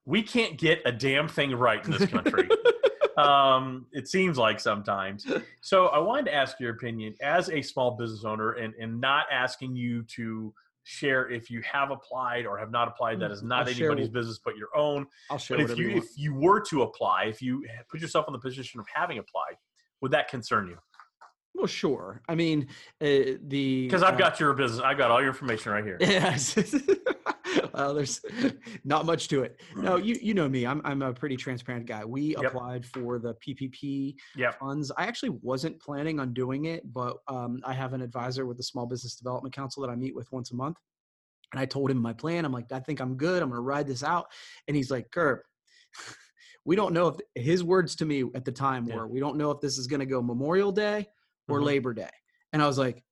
We 0.05 0.23
can't 0.23 0.57
get 0.57 0.81
a 0.85 0.91
damn 0.91 1.27
thing 1.27 1.51
right 1.51 1.83
in 1.85 1.91
this 1.91 2.07
country. 2.07 2.49
um, 3.17 3.85
it 3.91 4.07
seems 4.07 4.37
like 4.37 4.59
sometimes. 4.59 5.25
So 5.61 5.87
I 5.87 5.97
wanted 5.97 6.25
to 6.25 6.33
ask 6.33 6.59
your 6.59 6.71
opinion 6.71 7.15
as 7.21 7.49
a 7.49 7.61
small 7.61 7.91
business 7.91 8.25
owner 8.25 8.51
and, 8.51 8.73
and 8.75 8.99
not 8.99 9.27
asking 9.31 9.77
you 9.77 10.03
to 10.15 10.53
share 10.83 11.31
if 11.31 11.49
you 11.49 11.61
have 11.61 11.89
applied 11.89 12.45
or 12.45 12.57
have 12.57 12.69
not 12.69 12.89
applied. 12.89 13.21
That 13.21 13.31
is 13.31 13.41
not 13.43 13.67
I'll 13.67 13.73
anybody's 13.73 14.09
wh- 14.09 14.13
business 14.13 14.39
but 14.43 14.57
your 14.57 14.67
own. 14.75 15.07
I'll 15.29 15.37
share 15.37 15.57
But 15.57 15.71
if 15.71 15.77
you 15.77 15.89
you 15.89 15.97
if 15.97 16.05
you 16.17 16.33
were 16.33 16.59
to 16.65 16.81
apply, 16.81 17.25
if 17.25 17.41
you 17.41 17.65
put 17.89 18.01
yourself 18.01 18.25
in 18.27 18.33
the 18.33 18.39
position 18.39 18.81
of 18.81 18.85
having 18.93 19.19
applied, 19.19 19.55
would 20.01 20.11
that 20.11 20.27
concern 20.27 20.67
you? 20.67 20.77
Well, 21.55 21.67
sure. 21.67 22.21
I 22.27 22.35
mean, 22.35 22.67
uh, 22.99 23.37
the 23.47 23.85
Because 23.87 24.03
I've 24.03 24.15
uh, 24.15 24.17
got 24.17 24.39
your 24.39 24.53
business. 24.53 24.81
I've 24.83 24.97
got 24.97 25.11
all 25.11 25.21
your 25.21 25.29
information 25.29 25.71
right 25.71 25.83
here. 25.83 25.97
Yes. 26.01 26.55
well, 27.73 27.93
there's 27.93 28.21
not 28.83 29.05
much 29.05 29.27
to 29.29 29.43
it. 29.43 29.59
No, 29.75 29.95
you 29.97 30.17
you 30.21 30.33
know 30.33 30.47
me. 30.49 30.65
I'm 30.65 30.81
I'm 30.85 31.01
a 31.01 31.13
pretty 31.13 31.35
transparent 31.37 31.85
guy. 31.85 32.03
We 32.05 32.35
Yep. 32.35 32.45
applied 32.45 32.85
for 32.85 33.19
the 33.19 33.35
PPP 33.35 34.15
Yep. 34.35 34.59
funds. 34.59 34.91
I 34.97 35.05
actually 35.05 35.29
wasn't 35.41 35.79
planning 35.81 36.19
on 36.19 36.33
doing 36.33 36.65
it, 36.65 36.91
but 36.93 37.17
um, 37.27 37.61
I 37.65 37.73
have 37.73 37.93
an 37.93 38.01
advisor 38.01 38.45
with 38.45 38.57
the 38.57 38.63
Small 38.63 38.85
Business 38.85 39.15
Development 39.15 39.53
Council 39.53 39.81
that 39.83 39.89
I 39.91 39.95
meet 39.95 40.15
with 40.15 40.31
once 40.31 40.51
a 40.51 40.55
month. 40.55 40.77
And 41.51 41.59
I 41.59 41.65
told 41.65 41.91
him 41.91 41.97
my 41.97 42.13
plan. 42.13 42.45
I'm 42.45 42.51
like, 42.51 42.71
I 42.71 42.79
think 42.79 42.99
I'm 42.99 43.15
good. 43.15 43.43
I'm 43.43 43.49
going 43.49 43.59
to 43.59 43.63
ride 43.63 43.85
this 43.87 44.03
out. 44.03 44.25
And 44.67 44.75
he's 44.75 44.89
like, 44.89 45.11
Kurt, 45.11 45.43
we 46.65 46.75
don't 46.75 46.93
know 46.93 47.07
if 47.09 47.17
his 47.43 47.63
words 47.63 47.95
to 47.97 48.05
me 48.05 48.23
at 48.33 48.43
the 48.43 48.51
time 48.51 48.87
Yeah. 48.87 48.95
were, 48.95 49.07
we 49.07 49.19
don't 49.19 49.37
know 49.37 49.51
if 49.51 49.61
this 49.61 49.77
is 49.77 49.85
going 49.85 49.99
to 49.99 50.07
go 50.07 50.19
Memorial 50.21 50.71
Day 50.71 51.07
or 51.47 51.59
Mhm. 51.59 51.63
Labor 51.65 51.93
Day. 51.93 52.09
And 52.53 52.61
I 52.61 52.65
was 52.65 52.79
like, 52.79 53.03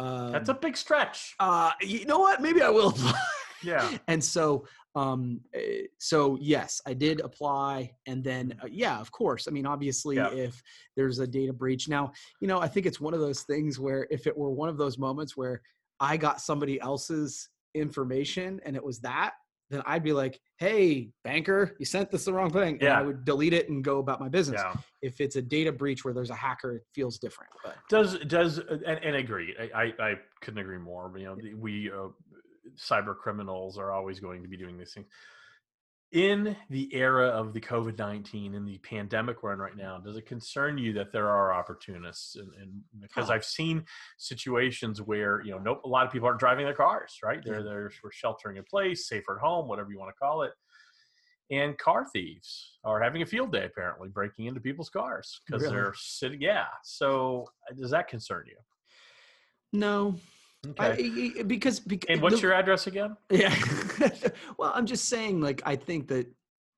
um, 0.00 0.32
That's 0.32 0.48
a 0.48 0.54
big 0.54 0.76
stretch. 0.76 1.34
uh, 1.38 1.70
you 1.82 2.04
know 2.04 2.18
what? 2.18 2.42
Maybe 2.42 2.62
I 2.62 2.68
will 2.70 2.88
apply. 2.88 3.14
Yeah. 3.62 3.98
and 4.08 4.22
so, 4.22 4.66
um, 4.94 5.40
eh, 5.54 5.82
so 5.98 6.36
yes, 6.40 6.80
I 6.86 6.94
did 6.94 7.20
apply, 7.20 7.92
and 8.06 8.22
then 8.24 8.54
uh, 8.62 8.66
yeah, 8.70 8.98
of 9.00 9.10
course. 9.12 9.46
I 9.48 9.50
mean, 9.50 9.66
obviously, 9.66 10.16
Yeah. 10.16 10.30
if 10.32 10.62
there's 10.96 11.18
a 11.18 11.26
data 11.26 11.52
breach, 11.52 11.88
now 11.88 12.12
you 12.40 12.48
know, 12.48 12.60
I 12.60 12.68
think 12.68 12.86
it's 12.86 13.00
one 13.00 13.14
of 13.14 13.20
those 13.20 13.42
things 13.42 13.78
where 13.78 14.06
if 14.10 14.26
it 14.26 14.36
were 14.36 14.50
one 14.50 14.68
of 14.68 14.76
those 14.78 14.98
moments 14.98 15.36
where 15.36 15.62
I 16.00 16.16
got 16.16 16.40
somebody 16.40 16.80
else's 16.80 17.48
information 17.74 18.60
and 18.64 18.76
it 18.76 18.84
was 18.84 19.00
that, 19.00 19.34
then 19.70 19.82
I'd 19.86 20.02
be 20.04 20.12
like, 20.12 20.38
"Hey, 20.58 21.10
banker, 21.24 21.74
you 21.78 21.86
sent 21.86 22.10
this 22.10 22.26
the 22.26 22.32
wrong 22.34 22.50
thing," 22.50 22.74
and 22.74 22.82
Yeah. 22.82 22.98
I 22.98 23.02
would 23.02 23.24
delete 23.24 23.54
it 23.54 23.68
and 23.70 23.82
go 23.82 23.98
about 23.98 24.20
my 24.20 24.28
business. 24.28 24.60
Yeah. 24.62 24.74
If 25.02 25.20
it's 25.20 25.36
a 25.36 25.42
data 25.42 25.72
breach 25.72 26.04
where 26.04 26.12
there's 26.12 26.30
a 26.30 26.34
hacker, 26.34 26.76
it 26.76 26.82
feels 26.94 27.18
different. 27.18 27.50
But 27.64 27.76
Does 27.88 28.18
does 28.26 28.58
and, 28.58 28.82
and 28.84 29.16
agree. 29.16 29.56
I, 29.58 29.82
I 29.82 30.10
I 30.10 30.14
couldn't 30.42 30.60
agree 30.60 30.78
more. 30.78 31.12
You 31.16 31.24
know, 31.24 31.36
we 31.56 31.90
uh, 31.90 32.08
cyber 32.76 33.16
criminals 33.16 33.78
are 33.78 33.92
always 33.92 34.20
going 34.20 34.42
to 34.42 34.48
be 34.48 34.56
doing 34.56 34.78
these 34.78 34.92
things. 34.92 35.06
In 36.12 36.56
the 36.70 36.94
era 36.94 37.26
of 37.26 37.52
the 37.52 37.60
COVID 37.60 37.98
nineteen 37.98 38.54
and 38.54 38.68
the 38.68 38.78
pandemic 38.78 39.42
we're 39.42 39.52
in 39.52 39.58
right 39.58 39.76
now, 39.76 39.98
does 39.98 40.16
it 40.16 40.26
concern 40.26 40.78
you 40.78 40.92
that 40.92 41.10
there 41.10 41.28
are 41.28 41.52
opportunists? 41.52 42.36
And, 42.36 42.48
and 42.60 42.70
because 43.00 43.30
Oh. 43.30 43.32
I've 43.32 43.44
seen 43.44 43.84
situations 44.16 45.02
where 45.02 45.42
you 45.44 45.50
know, 45.50 45.58
nope, 45.58 45.80
a 45.84 45.88
lot 45.88 46.06
of 46.06 46.12
people 46.12 46.28
aren't 46.28 46.38
driving 46.38 46.66
their 46.66 46.74
cars, 46.74 47.18
right? 47.24 47.40
They're 47.44 47.64
they're 47.64 47.90
we're 48.02 48.12
sheltering 48.12 48.58
in 48.58 48.64
place, 48.64 49.08
safer 49.08 49.36
at 49.36 49.40
home, 49.42 49.66
whatever 49.66 49.90
you 49.90 49.98
want 49.98 50.14
to 50.14 50.18
call 50.18 50.42
it. 50.42 50.52
And 51.50 51.76
car 51.76 52.06
thieves 52.12 52.78
are 52.84 53.02
having 53.02 53.22
a 53.22 53.26
field 53.26 53.50
day, 53.52 53.64
apparently, 53.66 54.08
breaking 54.08 54.46
into 54.46 54.60
people's 54.60 54.90
cars 54.90 55.40
because 55.46 55.62
Really? 55.62 55.74
they're 55.74 55.94
sitting. 55.96 56.40
Yeah. 56.40 56.66
So, 56.84 57.48
uh, 57.68 57.74
does 57.74 57.90
that 57.90 58.06
concern 58.06 58.44
you? 58.46 58.56
no, 59.72 60.14
Okay. 60.66 61.32
I- 61.38 61.42
because, 61.42 61.80
because 61.80 62.08
and 62.08 62.22
what's 62.22 62.42
your 62.42 62.52
address 62.52 62.86
again? 62.86 63.16
Yeah. 63.30 63.54
well, 64.58 64.72
I'm 64.74 64.86
just 64.86 65.08
saying, 65.08 65.40
like, 65.40 65.62
I 65.64 65.76
think 65.76 66.08
that 66.08 66.26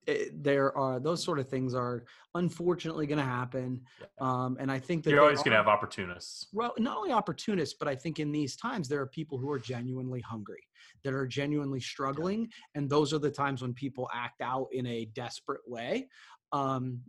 eh, 0.08 0.26
there 0.32 0.76
are 0.76 1.00
those 1.00 1.22
sort 1.22 1.38
of 1.38 1.48
things 1.48 1.74
are 1.74 2.04
unfortunately 2.34 3.06
going 3.06 3.18
to 3.18 3.24
happen. 3.24 3.80
Yeah. 4.00 4.06
Um, 4.20 4.56
and 4.60 4.70
I 4.70 4.78
think 4.78 5.04
that 5.04 5.10
You're 5.10 5.22
always 5.22 5.38
going 5.42 5.52
to 5.52 5.56
have 5.56 5.68
opportunists. 5.68 6.48
well, 6.52 6.74
not 6.78 6.96
only 6.96 7.12
opportunists, 7.12 7.76
but 7.78 7.88
I 7.88 7.94
think 7.94 8.18
in 8.18 8.30
these 8.32 8.56
times 8.56 8.88
there 8.88 9.00
are 9.00 9.06
people 9.06 9.38
who 9.38 9.50
are 9.50 9.58
genuinely 9.58 10.20
hungry, 10.20 10.62
that 11.04 11.12
are 11.14 11.26
genuinely 11.26 11.80
struggling, 11.80 12.48
and 12.74 12.88
those 12.90 13.12
are 13.12 13.18
the 13.18 13.30
times 13.30 13.62
when 13.62 13.72
people 13.74 14.08
act 14.12 14.40
out 14.42 14.68
in 14.72 14.86
a 14.86 15.06
desperate 15.06 15.62
way. 15.66 16.08
Um, 16.52 17.00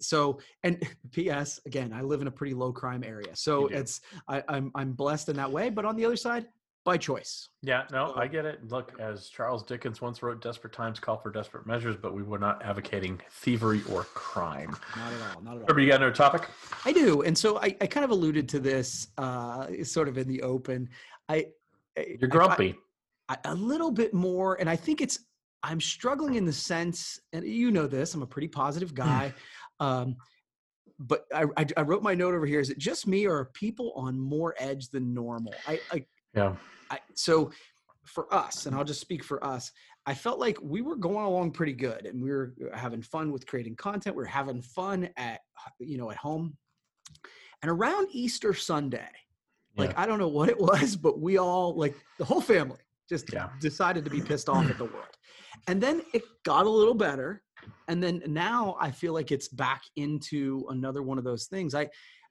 so, 0.00 0.40
and 0.62 0.82
P.S. 1.12 1.60
Again, 1.66 1.92
I 1.92 2.02
live 2.02 2.20
in 2.20 2.26
a 2.26 2.30
pretty 2.30 2.54
low 2.54 2.72
crime 2.72 3.04
area, 3.04 3.34
so 3.34 3.66
it's 3.66 4.00
I, 4.28 4.42
I'm 4.48 4.70
I'm 4.74 4.92
blessed 4.92 5.28
in 5.28 5.36
that 5.36 5.50
way. 5.50 5.70
But 5.70 5.84
on 5.84 5.96
the 5.96 6.04
other 6.04 6.16
side, 6.16 6.46
by 6.84 6.96
choice. 6.96 7.48
Yeah, 7.62 7.84
no, 7.92 8.14
I 8.16 8.26
get 8.26 8.46
it. 8.46 8.66
Look, 8.68 8.98
as 8.98 9.28
Charles 9.28 9.62
Dickens 9.62 10.00
once 10.00 10.22
wrote, 10.22 10.40
desperate 10.40 10.72
times 10.72 10.98
call 10.98 11.18
for 11.18 11.30
desperate 11.30 11.66
measures, 11.66 11.96
but 12.00 12.14
we 12.14 12.22
were 12.22 12.38
not 12.38 12.64
advocating 12.64 13.20
thievery 13.30 13.82
or 13.90 14.04
crime. 14.04 14.74
Not 14.96 15.12
at 15.12 15.20
all. 15.36 15.42
Not 15.42 15.50
at 15.50 15.54
all. 15.54 15.58
Remember, 15.60 15.80
you 15.80 15.88
got 15.88 15.96
another 15.96 16.14
topic? 16.14 16.48
I 16.84 16.92
do, 16.92 17.22
and 17.22 17.36
so 17.36 17.58
I, 17.58 17.76
I 17.80 17.86
kind 17.86 18.04
of 18.04 18.10
alluded 18.10 18.48
to 18.50 18.60
this 18.60 19.08
uh, 19.18 19.66
sort 19.82 20.08
of 20.08 20.16
in 20.18 20.26
the 20.26 20.42
open. 20.42 20.88
I 21.28 21.46
I- 21.98 22.16
You're 22.18 22.28
grumpy. 22.28 22.76
I, 23.28 23.36
a 23.44 23.54
little 23.54 23.90
bit 23.90 24.12
more, 24.14 24.58
and 24.58 24.68
I 24.68 24.76
think 24.76 25.00
it's 25.00 25.20
I'm 25.62 25.80
struggling 25.80 26.36
in 26.36 26.46
the 26.46 26.52
sense, 26.52 27.20
and 27.32 27.44
you 27.44 27.70
know 27.70 27.86
this, 27.86 28.14
I'm 28.14 28.22
a 28.22 28.26
pretty 28.26 28.48
positive 28.48 28.94
guy. 28.94 29.34
Um, 29.80 30.16
but 30.98 31.24
I, 31.34 31.46
I, 31.56 31.66
I 31.78 31.80
wrote 31.82 32.02
my 32.02 32.14
note 32.14 32.34
over 32.34 32.46
here. 32.46 32.60
Is 32.60 32.70
it 32.70 32.78
just 32.78 33.06
me, 33.06 33.26
or 33.26 33.38
are 33.38 33.44
people 33.54 33.92
on 33.96 34.18
more 34.20 34.54
edge 34.58 34.88
than 34.90 35.14
normal? 35.14 35.54
I, 35.66 35.80
I, 35.90 36.04
yeah. 36.34 36.54
I 36.90 36.98
so 37.14 37.50
for 38.04 38.32
us, 38.32 38.66
and 38.66 38.76
I'll 38.76 38.84
just 38.84 39.00
speak 39.00 39.24
for 39.24 39.42
us. 39.44 39.72
I 40.06 40.14
felt 40.14 40.38
like 40.38 40.58
we 40.62 40.82
were 40.82 40.96
going 40.96 41.24
along 41.24 41.52
pretty 41.52 41.72
good, 41.72 42.06
and 42.06 42.22
we 42.22 42.30
were 42.30 42.54
having 42.74 43.02
fun 43.02 43.32
with 43.32 43.46
creating 43.46 43.76
content. 43.76 44.14
We 44.16 44.22
are 44.22 44.26
having 44.26 44.60
fun 44.62 45.08
at 45.16 45.40
you 45.78 45.96
know 45.96 46.10
at 46.10 46.16
home, 46.18 46.56
and 47.62 47.70
around 47.70 48.08
Easter 48.12 48.52
Sunday, 48.52 49.08
like 49.76 49.90
Yeah. 49.90 50.02
I 50.02 50.06
don't 50.06 50.18
know 50.18 50.28
what 50.28 50.48
it 50.50 50.60
was, 50.70 50.96
but 50.96 51.18
we 51.20 51.38
all 51.38 51.74
like 51.74 51.94
the 52.18 52.24
whole 52.24 52.40
family 52.42 52.80
just 53.08 53.32
Yeah. 53.32 53.48
decided 53.58 54.04
to 54.04 54.10
be 54.10 54.20
pissed 54.20 54.48
off 54.48 54.68
at 54.68 54.78
the 54.78 54.84
world. 54.84 55.06
And 55.68 55.80
then 55.80 56.00
it 56.14 56.22
got 56.44 56.64
a 56.64 56.70
little 56.70 56.94
better. 56.94 57.42
And 57.88 58.02
then 58.02 58.22
now 58.26 58.76
I 58.80 58.90
feel 58.90 59.12
like 59.12 59.32
it's 59.32 59.48
back 59.48 59.82
into 59.96 60.64
another 60.68 61.02
one 61.02 61.18
of 61.18 61.24
those 61.24 61.46
things. 61.46 61.74
I 61.74 61.88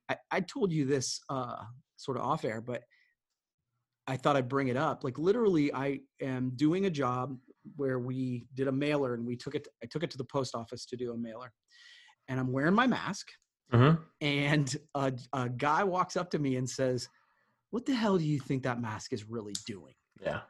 I, 0.10 0.18
I 0.32 0.42
told 0.42 0.72
you 0.72 0.86
this 0.86 1.22
uh 1.30 1.64
sort 1.98 2.18
of 2.18 2.24
off 2.24 2.46
air, 2.46 2.62
but 2.62 2.84
I 4.08 4.18
thought 4.18 4.36
I'd 4.36 4.50
bring 4.50 4.70
it 4.70 4.78
up. 4.78 5.04
Like 5.04 5.20
literally 5.20 5.74
I 5.74 6.00
am 6.22 6.52
doing 6.56 6.86
a 6.86 6.90
job 6.90 7.38
where 7.76 8.00
we 8.00 8.48
did 8.56 8.68
a 8.68 8.72
mailer 8.72 9.14
and 9.14 9.26
we 9.26 9.36
took 9.36 9.56
it 9.56 9.68
I 9.84 9.88
took 9.88 10.04
it 10.04 10.12
to 10.12 10.18
the 10.18 10.26
post 10.26 10.56
office 10.56 10.86
to 10.88 10.98
do 10.98 11.14
a 11.14 11.18
mailer. 11.18 11.52
And 12.28 12.40
I'm 12.40 12.52
wearing 12.52 12.76
my 12.76 12.88
mask 12.88 13.28
hmm 13.72 13.92
and 14.22 14.76
a, 14.96 15.14
a 15.34 15.48
guy 15.50 15.84
walks 15.84 16.18
up 16.18 16.30
to 16.32 16.40
me 16.40 16.58
and 16.58 16.70
says, 16.70 17.08
"What 17.70 17.86
the 17.86 17.96
hell 17.96 18.18
do 18.18 18.26
you 18.26 18.40
think 18.40 18.64
that 18.64 18.82
mask 18.82 19.14
is 19.14 19.30
really 19.30 19.54
doing?" 19.66 19.94
Yeah. 20.22 20.42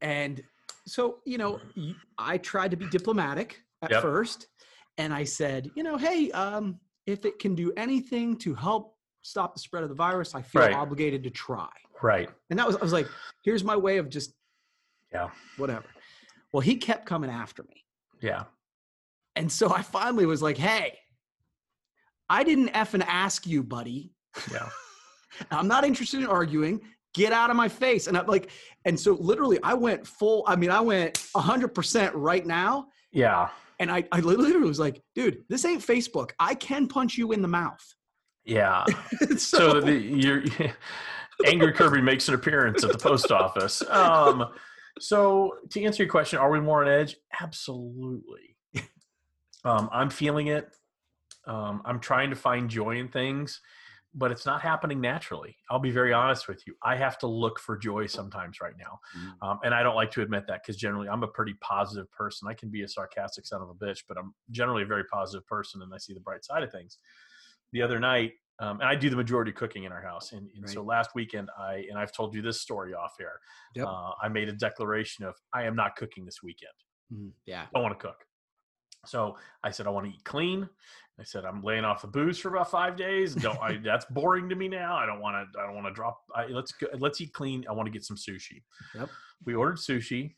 And 0.00 0.42
so, 0.86 1.18
you 1.26 1.38
know, 1.38 1.60
i 2.18 2.38
tried 2.38 2.70
to 2.70 2.76
be 2.76 2.88
diplomatic 2.88 3.62
at 3.82 3.90
Yep. 3.90 4.02
first, 4.02 4.48
and 4.98 5.12
I 5.12 5.24
said, 5.24 5.70
you 5.74 5.82
know, 5.82 5.96
hey, 5.96 6.30
um, 6.32 6.80
if 7.06 7.24
it 7.24 7.38
can 7.38 7.54
do 7.54 7.72
anything 7.76 8.36
to 8.38 8.54
help 8.54 8.96
stop 9.22 9.54
the 9.54 9.60
spread 9.60 9.82
of 9.82 9.88
the 9.88 9.94
virus, 9.94 10.34
I 10.34 10.42
feel 10.42 10.62
Right. 10.62 10.72
obligated 10.74 11.22
to 11.24 11.30
try. 11.30 11.68
Right. 12.02 12.28
And 12.50 12.58
that 12.58 12.66
was, 12.66 12.76
I 12.76 12.80
was 12.82 12.92
like, 12.92 13.06
here's 13.44 13.64
my 13.64 13.76
way 13.76 13.98
of 13.98 14.08
just, 14.08 14.34
Yeah. 15.12 15.30
whatever. 15.56 15.86
Well, 16.52 16.60
he 16.60 16.76
kept 16.76 17.06
coming 17.06 17.30
after 17.30 17.62
me. 17.64 17.84
Yeah. 18.20 18.44
And 19.34 19.50
so 19.50 19.72
I 19.72 19.82
finally 19.82 20.26
was 20.26 20.42
like, 20.42 20.56
hey, 20.56 20.98
I 22.28 22.42
didn't 22.44 22.68
effing 22.68 23.04
ask 23.06 23.46
you, 23.46 23.62
buddy. 23.62 24.12
Yeah. 24.50 24.68
I'm 25.50 25.68
not 25.68 25.84
interested 25.84 26.20
in 26.20 26.26
arguing. 26.26 26.80
Get 27.14 27.32
out 27.32 27.50
of 27.50 27.56
my 27.56 27.68
face. 27.68 28.06
And 28.06 28.16
I'm 28.16 28.26
like, 28.26 28.50
and 28.84 28.98
so 28.98 29.12
literally 29.14 29.58
I 29.62 29.74
went 29.74 30.06
full, 30.06 30.44
I 30.46 30.56
mean, 30.56 30.70
I 30.70 30.80
went 30.80 31.14
100% 31.34 32.12
right 32.14 32.44
now. 32.46 32.88
Yeah. 33.12 33.50
And 33.78 33.90
I, 33.90 34.04
I 34.10 34.20
literally 34.20 34.68
was 34.68 34.78
like, 34.78 35.02
dude, 35.14 35.44
this 35.48 35.64
ain't 35.64 35.82
Facebook. 35.82 36.30
I 36.38 36.54
can 36.54 36.88
punch 36.88 37.16
you 37.18 37.32
in 37.32 37.42
the 37.42 37.48
mouth. 37.48 37.84
Yeah. 38.44 38.84
so, 39.36 39.36
so 39.36 39.80
the, 39.80 39.92
your 39.92 40.42
angry 41.46 41.72
Kirby 41.72 42.00
makes 42.00 42.28
an 42.28 42.34
appearance 42.34 42.84
at 42.84 42.92
the 42.92 42.98
post 42.98 43.30
office. 43.30 43.82
Um, 43.90 44.46
so 44.98 45.52
to 45.70 45.84
answer 45.84 46.02
your 46.02 46.10
question, 46.10 46.38
are 46.38 46.50
we 46.50 46.60
more 46.60 46.82
on 46.82 46.90
edge? 46.90 47.16
Absolutely. 47.40 48.56
Um, 49.64 49.88
I'm 49.92 50.10
feeling 50.10 50.46
it. 50.46 50.68
Um, 51.44 51.82
I'm 51.84 51.98
trying 51.98 52.30
to 52.30 52.36
find 52.36 52.70
joy 52.70 52.98
in 52.98 53.08
things, 53.08 53.60
but 54.16 54.32
it's 54.32 54.46
not 54.46 54.62
happening 54.62 55.00
naturally. 55.00 55.54
I'll 55.70 55.78
be 55.78 55.90
very 55.90 56.12
honest 56.12 56.48
with 56.48 56.66
you. 56.66 56.74
I 56.82 56.96
have 56.96 57.18
to 57.18 57.26
look 57.26 57.60
for 57.60 57.76
joy 57.76 58.06
sometimes 58.06 58.60
right 58.62 58.72
now. 58.78 58.98
Mm. 59.16 59.46
Um, 59.46 59.58
and 59.62 59.74
I 59.74 59.82
don't 59.82 59.94
like 59.94 60.10
to 60.12 60.22
admit 60.22 60.46
that 60.48 60.62
because 60.62 60.76
generally 60.76 61.08
I'm 61.08 61.22
a 61.22 61.28
pretty 61.28 61.54
positive 61.60 62.10
person. 62.10 62.48
I 62.48 62.54
can 62.54 62.70
be 62.70 62.82
a 62.82 62.88
sarcastic 62.88 63.46
son 63.46 63.60
of 63.60 63.68
a 63.68 63.74
bitch, 63.74 64.04
but 64.08 64.16
I'm 64.16 64.34
generally 64.50 64.84
a 64.84 64.86
very 64.86 65.04
positive 65.04 65.46
person 65.46 65.82
and 65.82 65.92
I 65.94 65.98
see 65.98 66.14
the 66.14 66.20
bright 66.20 66.44
side 66.44 66.62
of 66.62 66.72
things. 66.72 66.98
The 67.72 67.82
other 67.82 68.00
night, 68.00 68.32
um, 68.58 68.80
and 68.80 68.88
I 68.88 68.94
do 68.94 69.10
the 69.10 69.16
majority 69.16 69.50
of 69.50 69.56
cooking 69.56 69.84
in 69.84 69.92
our 69.92 70.00
house. 70.00 70.32
And, 70.32 70.48
and 70.56 70.68
so 70.68 70.82
last 70.82 71.10
weekend, 71.14 71.50
I 71.58 71.84
and 71.90 71.98
I've 71.98 72.12
told 72.12 72.34
you 72.34 72.40
this 72.40 72.62
story 72.62 72.94
off 72.94 73.12
air. 73.20 73.38
Yep. 73.74 73.86
Uh, 73.86 74.12
I 74.22 74.28
made 74.28 74.48
a 74.48 74.52
declaration 74.52 75.26
of 75.26 75.34
I 75.52 75.64
am 75.64 75.76
not 75.76 75.94
cooking 75.96 76.24
this 76.24 76.42
weekend. 76.42 76.72
Mm, 77.12 77.32
yeah. 77.44 77.66
I 77.74 77.80
want 77.80 77.98
to 77.98 78.02
cook. 78.02 78.16
So 79.08 79.36
I 79.62 79.70
said 79.70 79.86
I 79.86 79.90
want 79.90 80.06
to 80.06 80.12
eat 80.12 80.24
clean. 80.24 80.68
I 81.18 81.24
said 81.24 81.44
I'm 81.44 81.62
laying 81.62 81.84
off 81.84 82.02
the 82.02 82.08
booze 82.08 82.38
for 82.38 82.48
about 82.48 82.70
five 82.70 82.96
days. 82.96 83.34
Don't 83.34 83.58
I? 83.60 83.78
That's 83.84 84.04
boring 84.06 84.48
to 84.50 84.54
me 84.54 84.68
now. 84.68 84.96
I 84.96 85.06
don't 85.06 85.20
want 85.20 85.34
to. 85.52 85.58
I 85.58 85.66
don't 85.66 85.74
want 85.74 85.86
to 85.86 85.92
drop. 85.92 86.20
I, 86.34 86.46
let's 86.46 86.72
go, 86.72 86.88
let's 86.98 87.20
eat 87.20 87.32
clean. 87.32 87.64
I 87.68 87.72
want 87.72 87.86
to 87.86 87.92
get 87.92 88.04
some 88.04 88.16
sushi. 88.16 88.62
Yep. 88.94 89.08
We 89.44 89.54
ordered 89.54 89.78
sushi, 89.78 90.34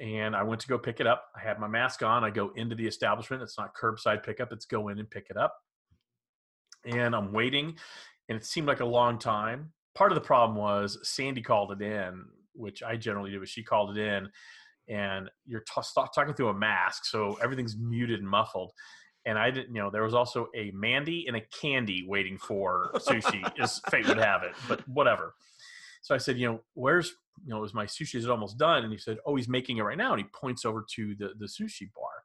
and 0.00 0.34
I 0.34 0.42
went 0.42 0.60
to 0.62 0.68
go 0.68 0.78
pick 0.78 1.00
it 1.00 1.06
up. 1.06 1.26
I 1.36 1.40
had 1.40 1.58
my 1.58 1.68
mask 1.68 2.02
on. 2.02 2.24
I 2.24 2.30
go 2.30 2.50
into 2.56 2.74
the 2.74 2.86
establishment. 2.86 3.42
It's 3.42 3.58
not 3.58 3.74
curbside 3.74 4.22
pickup. 4.22 4.52
It's 4.52 4.64
go 4.64 4.88
in 4.88 4.98
and 4.98 5.10
pick 5.10 5.26
it 5.28 5.36
up. 5.36 5.54
And 6.84 7.14
I'm 7.14 7.32
waiting, 7.32 7.76
and 8.28 8.36
it 8.36 8.44
seemed 8.44 8.66
like 8.66 8.80
a 8.80 8.86
long 8.86 9.18
time. 9.18 9.72
Part 9.94 10.12
of 10.12 10.16
the 10.16 10.22
problem 10.22 10.56
was 10.56 10.98
Sandy 11.02 11.42
called 11.42 11.72
it 11.72 11.82
in, 11.82 12.24
which 12.54 12.82
I 12.82 12.96
generally 12.96 13.30
do. 13.30 13.38
But 13.38 13.48
she 13.48 13.62
called 13.62 13.96
it 13.96 14.00
in, 14.00 14.30
and 14.88 15.30
you're 15.46 15.60
t- 15.60 16.02
talking 16.14 16.34
through 16.34 16.48
a 16.48 16.54
mask, 16.54 17.04
so 17.04 17.38
everything's 17.42 17.76
muted 17.76 18.20
and 18.20 18.28
muffled. 18.28 18.72
And 19.24 19.38
I 19.38 19.50
didn't, 19.50 19.74
you 19.74 19.80
know, 19.80 19.90
there 19.90 20.02
was 20.02 20.14
also 20.14 20.48
a 20.56 20.72
Mandy 20.72 21.26
and 21.28 21.36
a 21.36 21.42
Candy 21.60 22.04
waiting 22.06 22.38
for 22.38 22.90
sushi, 22.96 23.42
as 23.60 23.80
fate 23.90 24.08
would 24.08 24.18
have 24.18 24.42
it, 24.42 24.52
but 24.68 24.86
whatever. 24.88 25.34
So 26.02 26.14
I 26.14 26.18
said, 26.18 26.38
you 26.38 26.48
know, 26.48 26.60
where's, 26.74 27.12
you 27.44 27.54
know, 27.54 27.62
is 27.62 27.72
my 27.72 27.86
sushi 27.86 28.16
is 28.16 28.24
it 28.24 28.30
almost 28.30 28.58
done? 28.58 28.82
And 28.82 28.92
he 28.92 28.98
said, 28.98 29.18
oh, 29.24 29.36
he's 29.36 29.48
making 29.48 29.78
it 29.78 29.82
right 29.82 29.96
now. 29.96 30.12
And 30.12 30.20
he 30.20 30.26
points 30.34 30.64
over 30.64 30.84
to 30.96 31.14
the 31.16 31.30
the 31.38 31.46
sushi 31.46 31.88
bar. 31.94 32.24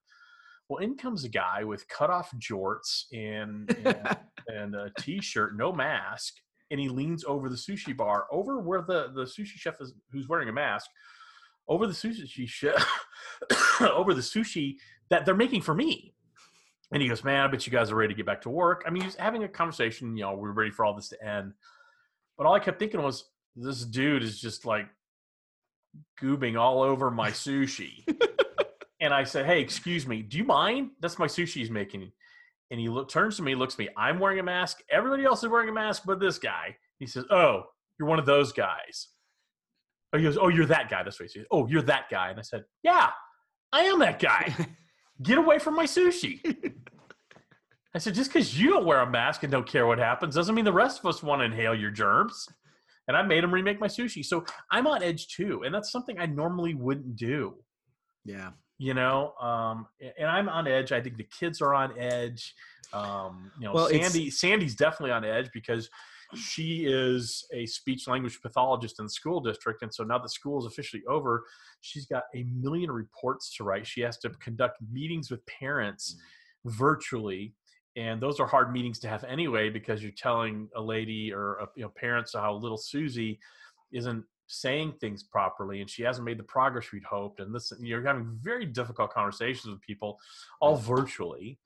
Well, 0.69 0.83
in 0.83 0.97
comes 0.97 1.23
a 1.23 1.29
guy 1.29 1.63
with 1.63 1.87
cut 1.87 2.09
off 2.09 2.31
jorts 2.39 3.03
and 3.13 3.69
and, 3.85 4.17
and 4.47 4.75
a 4.75 4.91
t-shirt, 4.99 5.55
no 5.55 5.71
mask, 5.71 6.33
and 6.71 6.79
he 6.79 6.89
leans 6.89 7.23
over 7.25 7.47
the 7.47 7.55
sushi 7.55 7.95
bar, 7.95 8.25
over 8.31 8.59
where 8.59 8.81
the 8.81 9.11
the 9.13 9.23
sushi 9.23 9.55
chef 9.55 9.79
is, 9.79 9.93
who's 10.11 10.27
wearing 10.27 10.49
a 10.49 10.53
mask, 10.53 10.89
over 11.67 11.87
the 11.87 11.93
sushi 11.93 12.47
chef, 12.47 12.85
over 13.81 14.13
the 14.13 14.21
sushi 14.21 14.75
that 15.09 15.25
they're 15.25 15.35
making 15.35 15.61
for 15.61 15.73
me. 15.73 16.13
And 16.91 17.01
he 17.01 17.09
goes, 17.09 17.23
"Man, 17.23 17.43
I 17.43 17.47
bet 17.47 17.65
you 17.65 17.71
guys 17.71 17.91
are 17.91 17.95
ready 17.95 18.13
to 18.13 18.17
get 18.17 18.25
back 18.25 18.41
to 18.43 18.49
work." 18.49 18.83
I 18.85 18.89
mean, 18.89 19.03
he's 19.03 19.15
having 19.15 19.43
a 19.43 19.47
conversation. 19.47 20.15
You 20.15 20.23
know, 20.23 20.35
we're 20.35 20.51
ready 20.51 20.71
for 20.71 20.85
all 20.85 20.93
this 20.93 21.09
to 21.09 21.23
end. 21.23 21.53
But 22.37 22.45
all 22.45 22.53
I 22.53 22.59
kept 22.59 22.79
thinking 22.79 23.01
was, 23.01 23.25
this 23.55 23.83
dude 23.83 24.23
is 24.23 24.39
just 24.39 24.65
like 24.65 24.87
goobing 26.21 26.57
all 26.57 26.81
over 26.81 27.11
my 27.11 27.31
sushi. 27.31 28.05
and 29.01 29.13
I 29.13 29.25
said, 29.25 29.45
"Hey, 29.45 29.59
excuse 29.59 30.07
me, 30.07 30.21
do 30.21 30.37
you 30.37 30.45
mind? 30.45 30.91
That's 31.01 31.19
my 31.19 31.27
sushi 31.27 31.55
he's 31.55 31.71
making." 31.71 32.11
And 32.69 32.79
he 32.79 32.89
look, 32.89 33.09
turns 33.09 33.37
to 33.37 33.43
me, 33.43 33.55
looks 33.55 33.75
at 33.75 33.79
me. 33.79 33.89
I'm 33.97 34.19
wearing 34.19 34.39
a 34.39 34.43
mask. 34.43 34.79
Everybody 34.89 35.25
else 35.25 35.43
is 35.43 35.49
wearing 35.49 35.69
a 35.69 35.73
mask, 35.73 36.03
but 36.05 36.19
this 36.19 36.37
guy. 36.37 36.77
He 36.99 37.05
says, 37.05 37.25
"Oh, 37.29 37.63
you're 37.99 38.07
one 38.07 38.19
of 38.19 38.25
those 38.25 38.53
guys." 38.53 39.09
Oh, 40.13 40.17
he 40.17 40.23
goes, 40.23 40.37
"Oh, 40.37 40.49
you're 40.49 40.65
that 40.67 40.89
guy." 40.89 41.03
That's 41.03 41.19
what 41.19 41.29
he 41.29 41.39
says. 41.39 41.47
"Oh, 41.51 41.67
you're 41.67 41.81
that 41.83 42.09
guy." 42.09 42.29
And 42.29 42.39
I 42.39 42.43
said, 42.43 42.63
"Yeah, 42.83 43.09
I 43.71 43.83
am 43.83 43.99
that 43.99 44.19
guy. 44.19 44.55
Get 45.21 45.37
away 45.37 45.59
from 45.59 45.75
my 45.75 45.85
sushi." 45.85 46.39
I 47.93 47.99
said, 47.99 48.13
"Just 48.13 48.31
because 48.31 48.59
you 48.59 48.69
don't 48.69 48.85
wear 48.85 48.99
a 49.01 49.09
mask 49.09 49.43
and 49.43 49.51
don't 49.51 49.67
care 49.67 49.87
what 49.87 49.97
happens 49.99 50.35
doesn't 50.35 50.55
mean 50.55 50.65
the 50.65 50.73
rest 50.73 50.99
of 50.99 51.05
us 51.05 51.21
want 51.23 51.41
to 51.41 51.45
inhale 51.45 51.75
your 51.75 51.91
germs." 51.91 52.47
And 53.07 53.15
I 53.15 53.21
made 53.21 53.43
him 53.43 53.53
remake 53.53 53.79
my 53.79 53.87
sushi. 53.87 54.23
So 54.23 54.43
I'm 54.71 54.85
on 54.85 55.01
edge 55.01 55.29
too, 55.29 55.63
and 55.63 55.73
that's 55.73 55.91
something 55.91 56.19
I 56.19 56.25
normally 56.25 56.75
wouldn't 56.75 57.15
do 57.15 57.55
yeah. 58.27 58.51
you 58.77 58.93
know 58.93 59.33
um 59.41 59.87
and 60.17 60.29
i'm 60.29 60.49
on 60.49 60.67
edge 60.67 60.91
i 60.91 61.01
think 61.01 61.17
the 61.17 61.27
kids 61.39 61.61
are 61.61 61.73
on 61.73 61.97
edge 61.97 62.53
um 62.93 63.51
you 63.59 63.65
know 63.65 63.73
Well, 63.73 63.89
sandy 63.89 64.29
sandy's 64.29 64.75
definitely 64.75 65.11
on 65.11 65.25
edge 65.25 65.49
because 65.53 65.89
she 66.35 66.85
is 66.85 67.45
a 67.53 67.65
speech 67.65 68.07
language 68.07 68.41
pathologist 68.41 68.99
in 68.99 69.05
the 69.05 69.09
school 69.09 69.39
district. 69.39 69.81
And 69.81 69.93
so 69.93 70.03
now 70.03 70.17
the 70.17 70.29
school 70.29 70.59
is 70.59 70.65
officially 70.65 71.03
over, 71.07 71.45
she's 71.81 72.05
got 72.05 72.23
a 72.35 72.43
million 72.43 72.91
reports 72.91 73.55
to 73.57 73.63
write. 73.63 73.87
She 73.87 74.01
has 74.01 74.17
to 74.19 74.29
conduct 74.29 74.77
meetings 74.91 75.31
with 75.31 75.45
parents 75.45 76.15
mm. 76.65 76.71
virtually. 76.71 77.53
And 77.95 78.21
those 78.21 78.39
are 78.39 78.45
hard 78.45 78.71
meetings 78.71 78.99
to 78.99 79.07
have 79.07 79.23
anyway 79.23 79.69
because 79.69 80.03
you're 80.03 80.11
telling 80.11 80.69
a 80.75 80.81
lady 80.81 81.33
or 81.33 81.55
a, 81.55 81.67
you 81.75 81.83
know 81.83 81.91
parents 81.95 82.33
how 82.35 82.53
little 82.53 82.77
Susie 82.77 83.39
isn't 83.91 84.23
saying 84.47 84.93
things 84.99 85.23
properly 85.23 85.81
and 85.81 85.89
she 85.89 86.03
hasn't 86.03 86.25
made 86.25 86.39
the 86.39 86.43
progress 86.43 86.91
we'd 86.93 87.03
hoped 87.03 87.41
and 87.41 87.53
this 87.53 87.73
you're 87.81 88.01
having 88.01 88.37
very 88.41 88.65
difficult 88.65 89.11
conversations 89.11 89.67
with 89.69 89.81
people 89.81 90.17
all 90.61 90.77
virtually 90.77 91.59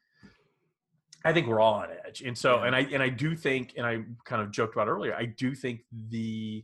i 1.25 1.31
think 1.33 1.47
we're 1.47 1.59
all 1.59 1.75
on 1.75 1.89
edge 2.05 2.21
and 2.21 2.37
so 2.37 2.57
Yeah. 2.59 2.65
and 2.67 2.75
i 2.75 2.79
and 2.79 3.01
i 3.03 3.09
do 3.09 3.35
think 3.35 3.73
and 3.77 3.85
i 3.85 3.99
kind 4.25 4.41
of 4.41 4.51
joked 4.51 4.75
about 4.75 4.87
earlier 4.87 5.13
i 5.15 5.25
do 5.25 5.53
think 5.55 5.81
the 6.09 6.63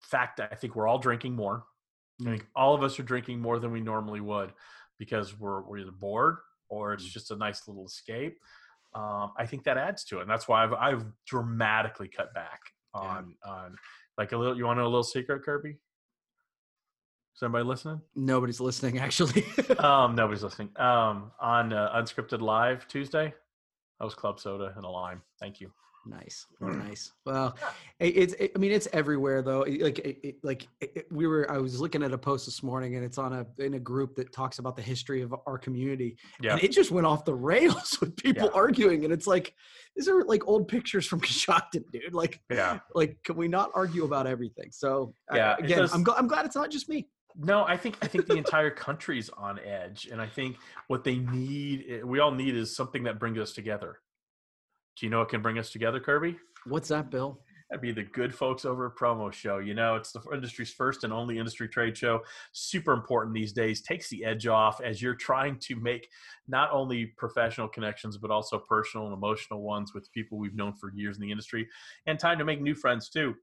fact 0.00 0.38
that 0.38 0.50
i 0.52 0.54
think 0.54 0.74
we're 0.76 0.88
all 0.88 0.98
drinking 0.98 1.34
more 1.34 1.64
i 2.22 2.24
think 2.24 2.46
all 2.56 2.74
of 2.74 2.82
us 2.82 2.98
are 2.98 3.02
drinking 3.04 3.40
more 3.40 3.58
than 3.58 3.70
we 3.72 3.80
normally 3.80 4.20
would 4.20 4.52
because 4.98 5.38
we're 5.38 5.62
we're 5.62 5.78
either 5.78 5.90
bored 5.92 6.36
or 6.68 6.92
it's 6.92 7.04
Mm. 7.04 7.12
just 7.12 7.30
a 7.30 7.36
nice 7.36 7.66
little 7.68 7.86
escape 7.86 8.38
um, 8.94 9.32
i 9.38 9.46
think 9.46 9.64
that 9.64 9.78
adds 9.78 10.04
to 10.04 10.18
it 10.18 10.22
and 10.22 10.30
that's 10.30 10.48
why 10.48 10.62
i've 10.64 10.72
i've 10.74 11.04
dramatically 11.26 12.08
cut 12.08 12.32
back 12.34 12.60
Yeah. 12.94 13.00
on 13.02 13.34
on 13.44 13.76
like 14.18 14.32
a 14.32 14.36
little, 14.36 14.56
you 14.56 14.66
want 14.66 14.76
to 14.76 14.82
know 14.82 14.86
a 14.86 14.90
little 14.90 15.02
secret, 15.02 15.42
Kirby? 15.44 15.78
Is 17.36 17.42
anybody 17.42 17.64
listening? 17.64 18.00
Nobody's 18.14 18.60
listening, 18.60 18.98
actually. 18.98 19.44
Um, 19.78 20.14
nobody's 20.14 20.42
listening. 20.42 20.68
Um, 20.76 21.30
on 21.40 21.72
uh, 21.72 21.90
Unscripted 21.96 22.40
Live 22.42 22.86
Tuesday, 22.86 23.32
that 23.98 24.04
was 24.04 24.14
Club 24.14 24.38
Soda 24.38 24.72
and 24.76 24.84
a 24.84 24.88
lime. 24.88 25.22
Thank 25.40 25.58
you. 25.60 25.70
Nice, 26.06 26.46
nice. 26.60 27.12
Well, 27.24 27.56
it- 27.98 28.16
it's. 28.16 28.34
It, 28.34 28.52
I 28.54 28.58
mean, 28.58 28.72
it's 28.72 28.88
everywhere 28.92 29.40
though. 29.42 29.60
Like, 29.60 29.98
it, 30.00 30.36
like 30.42 30.66
it, 30.80 31.06
we 31.10 31.26
were. 31.26 31.50
I 31.50 31.56
was 31.58 31.80
looking 31.80 32.02
at 32.02 32.12
a 32.12 32.18
post 32.18 32.44
this 32.46 32.62
morning, 32.62 32.96
and 32.96 33.04
it's 33.04 33.16
on 33.16 33.32
a 33.32 33.46
in 33.62 33.74
a 33.74 33.78
group 33.78 34.16
that 34.16 34.32
talks 34.32 34.58
about 34.58 34.76
the 34.76 34.82
history 34.82 35.22
of 35.22 35.34
our 35.46 35.56
community, 35.58 36.16
Yeah. 36.42 36.54
and 36.54 36.62
it 36.64 36.72
just 36.72 36.90
went 36.90 37.06
off 37.06 37.24
the 37.24 37.34
rails 37.34 37.98
with 38.00 38.16
people 38.16 38.44
Yeah. 38.44 38.50
arguing, 38.60 39.04
and 39.04 39.12
it's 39.14 39.26
like, 39.26 39.54
these 39.96 40.08
are 40.08 40.24
like 40.24 40.46
old 40.48 40.68
pictures 40.68 41.06
from 41.06 41.20
Coshocton, 41.26 41.84
dude. 41.92 42.12
Like, 42.12 42.40
Yeah. 42.50 42.80
like, 42.94 43.16
can 43.24 43.36
we 43.36 43.48
not 43.48 43.70
argue 43.74 44.04
about 44.04 44.26
everything? 44.26 44.70
So, 44.72 45.14
Yeah, 45.32 45.56
it 45.58 45.64
again, 45.66 45.88
I'm, 45.92 46.04
gl- 46.04 46.14
I'm 46.18 46.26
glad 46.28 46.44
it's 46.44 46.56
not 46.56 46.70
just 46.70 46.88
me. 46.88 47.08
No, 47.36 47.64
I 47.64 47.76
think 47.76 47.96
I 48.02 48.06
think 48.06 48.26
the 48.26 48.36
entire 48.36 48.70
country's 48.70 49.30
on 49.30 49.58
edge, 49.60 50.08
and 50.10 50.20
I 50.20 50.26
think 50.26 50.56
what 50.88 51.04
they 51.04 51.16
need, 51.16 51.84
eh, 51.88 52.02
we 52.02 52.18
all 52.18 52.32
need, 52.32 52.56
is 52.56 52.74
something 52.74 53.04
that 53.04 53.18
brings 53.18 53.38
us 53.38 53.52
together. 53.52 54.00
Do 54.96 55.06
you 55.06 55.10
know 55.10 55.20
what 55.20 55.28
can 55.28 55.42
bring 55.42 55.58
us 55.58 55.70
together, 55.70 56.00
Kirby? 56.00 56.36
What's 56.66 56.88
that, 56.88 57.10
Bill? 57.10 57.40
That'd 57.70 57.82
be 57.82 57.92
the 57.92 58.02
good 58.02 58.34
folks 58.34 58.64
over 58.64 58.86
at 58.86 58.96
Promo 58.96 59.32
Show. 59.32 59.58
You 59.58 59.74
know, 59.74 59.94
it's 59.94 60.10
the 60.10 60.20
industry's 60.32 60.72
first 60.72 61.04
and 61.04 61.12
only 61.12 61.38
industry 61.38 61.68
trade 61.68 61.96
show. 61.96 62.20
Super 62.50 62.92
important 62.92 63.32
these 63.32 63.52
days. 63.52 63.80
Takes 63.80 64.10
the 64.10 64.24
edge 64.24 64.48
off 64.48 64.80
as 64.80 65.00
you're 65.00 65.14
trying 65.14 65.56
to 65.60 65.76
make 65.76 66.08
not 66.48 66.70
only 66.72 67.06
professional 67.16 67.68
connections, 67.68 68.18
but 68.18 68.32
also 68.32 68.58
personal 68.58 69.06
and 69.06 69.14
emotional 69.14 69.62
ones 69.62 69.94
with 69.94 70.12
people 70.12 70.36
we've 70.36 70.56
known 70.56 70.74
for 70.74 70.92
years 70.92 71.16
in 71.16 71.22
the 71.22 71.30
industry, 71.30 71.68
and 72.06 72.18
time 72.18 72.38
to 72.38 72.44
make 72.44 72.60
new 72.60 72.74
friends 72.74 73.08
too. 73.08 73.36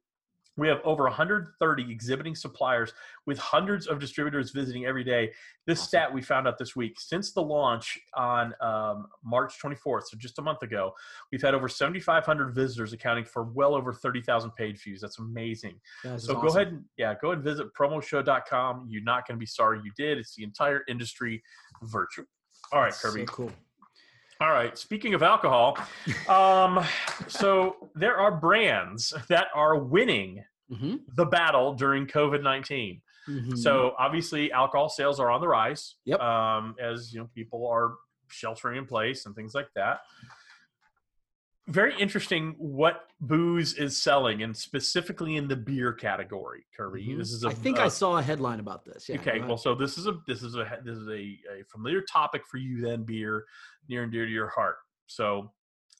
We 0.58 0.68
have 0.68 0.80
over 0.84 1.04
130 1.04 1.92
exhibiting 1.92 2.36
suppliers 2.36 2.92
with 3.28 3.38
hundreds 3.38 3.86
of 3.86 4.00
distributors 4.00 4.50
visiting 4.52 4.86
every 4.86 5.04
day. 5.04 5.32
This 5.68 5.80
Awesome. 5.80 5.88
stat 5.88 6.14
we 6.14 6.22
found 6.24 6.48
out 6.48 6.58
this 6.58 6.76
week 6.76 7.00
since 7.00 7.32
the 7.32 7.42
launch 7.42 8.00
on 8.16 8.54
um, 8.60 9.08
March 9.24 9.54
24th, 9.64 10.04
so 10.08 10.18
just 10.18 10.40
a 10.40 10.42
month 10.42 10.64
ago, 10.64 10.94
we've 11.32 11.42
had 11.42 11.54
over 11.54 11.68
7,500 11.68 12.56
visitors, 12.56 12.92
accounting 12.92 13.26
for 13.26 13.44
well 13.44 13.76
over 13.76 13.94
30,000 13.94 14.52
page 14.52 14.82
views. 14.82 15.00
That's 15.00 15.20
amazing. 15.20 15.80
That's 16.04 16.26
So 16.26 16.34
go 16.36 16.48
ahead 16.48 16.70
and 16.70 16.84
yeah, 16.98 17.14
go 17.22 17.32
and 17.32 17.44
visit 17.44 17.68
promoshow.com. 17.74 18.88
You're 18.90 19.04
not 19.04 19.28
going 19.28 19.38
to 19.38 19.40
be 19.40 19.46
sorry 19.46 19.80
you 19.84 19.92
did. 19.96 20.18
It's 20.18 20.36
the 20.36 20.44
entire 20.44 20.84
industry 20.88 21.44
virtual. 21.84 22.26
All 22.72 22.82
right, 22.82 22.94
So 22.94 23.10
Kirby. 23.12 23.26
cool. 23.28 23.52
All 24.40 24.52
right. 24.52 24.78
Speaking 24.78 25.14
of 25.14 25.24
alcohol, 25.24 25.78
um, 26.30 26.84
so 27.28 27.90
there 27.96 28.18
are 28.18 28.32
brands 28.32 29.14
that 29.30 29.48
are 29.56 29.78
winning 29.78 30.44
Mm-hmm. 30.70 30.96
the 31.16 31.26
battle 31.26 31.76
during 31.76 32.08
COVID 32.08 32.44
19. 32.44 33.02
So 33.56 33.94
obviously, 33.98 34.52
alcohol 34.52 34.90
sales 34.90 35.18
are 35.18 35.32
on 35.32 35.40
the 35.40 35.48
rise. 35.48 35.96
Yep. 36.04 36.20
Um, 36.20 36.76
as 36.78 37.14
you 37.14 37.22
know, 37.22 37.30
people 37.34 37.66
are 37.68 37.94
sheltering 38.28 38.78
in 38.78 38.86
place 38.86 39.26
and 39.26 39.34
things 39.34 39.56
like 39.56 39.70
that. 39.76 40.02
Very 41.68 42.00
interesting 42.00 42.56
what 42.58 43.10
booze 43.20 43.74
is 43.74 44.02
selling, 44.02 44.42
and 44.44 44.56
specifically 44.56 45.36
in 45.36 45.50
the 45.50 45.56
beer 45.56 45.92
category. 45.92 46.66
Kirby, 46.76 47.06
Mhm. 47.08 47.18
this 47.18 47.32
is 47.34 47.44
a 47.44 47.50
I 47.50 47.54
think 47.54 47.78
uh, 47.78 47.84
I 47.84 47.88
saw 47.90 48.18
a 48.18 48.22
headline 48.22 48.62
about 48.62 48.86
this. 48.86 49.10
Yeah. 49.10 49.20
okay, 49.20 49.40
well, 49.42 49.58
so 49.58 49.76
this 49.76 49.98
is 49.98 50.08
a 50.08 50.18
this 50.28 50.44
is 50.44 50.56
a 50.56 50.80
this 50.86 50.98
is 50.98 51.08
a, 51.10 51.38
a 51.60 51.64
familiar 51.70 52.02
topic 52.02 52.46
for 52.46 52.56
you 52.58 52.80
then, 52.82 53.04
beer, 53.04 53.46
near 53.90 54.04
and 54.04 54.12
dear 54.12 54.26
to 54.26 54.32
your 54.32 54.48
heart. 54.48 54.78
So, 55.08 55.52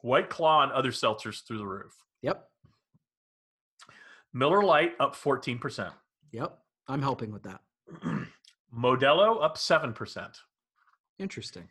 White 0.04 0.30
Claw 0.30 0.64
and 0.64 0.72
other 0.72 0.92
seltzers 0.92 1.46
through 1.46 1.58
the 1.58 1.68
roof. 1.68 1.94
Yep. 2.22 2.48
Miller 4.34 4.64
Lite 4.64 4.94
up 5.02 5.16
fourteen 5.16 5.60
percent. 5.60 5.94
Yep. 6.32 6.58
I'm 6.88 7.02
helping 7.02 7.32
with 7.34 7.44
that. 7.44 7.62
Modelo 8.74 9.44
up 9.44 9.58
seven 9.58 9.92
percent. 9.92 10.38
Interesting. 11.20 11.68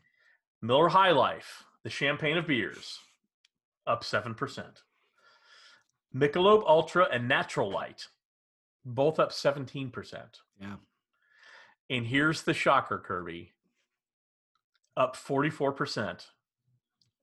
Miller 0.60 0.88
High 0.88 1.12
Life, 1.12 1.64
the 1.82 1.90
champagne 1.90 2.36
of 2.36 2.46
beers, 2.46 2.98
up 3.86 4.04
seven 4.04 4.34
percent. 4.34 4.82
Michelob 6.14 6.64
Ultra 6.66 7.08
and 7.12 7.28
Natural 7.28 7.70
Light, 7.70 8.06
both 8.84 9.18
up 9.18 9.32
seventeen 9.32 9.90
percent. 9.90 10.38
Yeah. 10.60 10.76
And 11.90 12.06
here's 12.06 12.42
the 12.42 12.54
shocker, 12.54 12.98
Kirby. 12.98 13.52
Up 14.96 15.14
44%. 15.14 16.26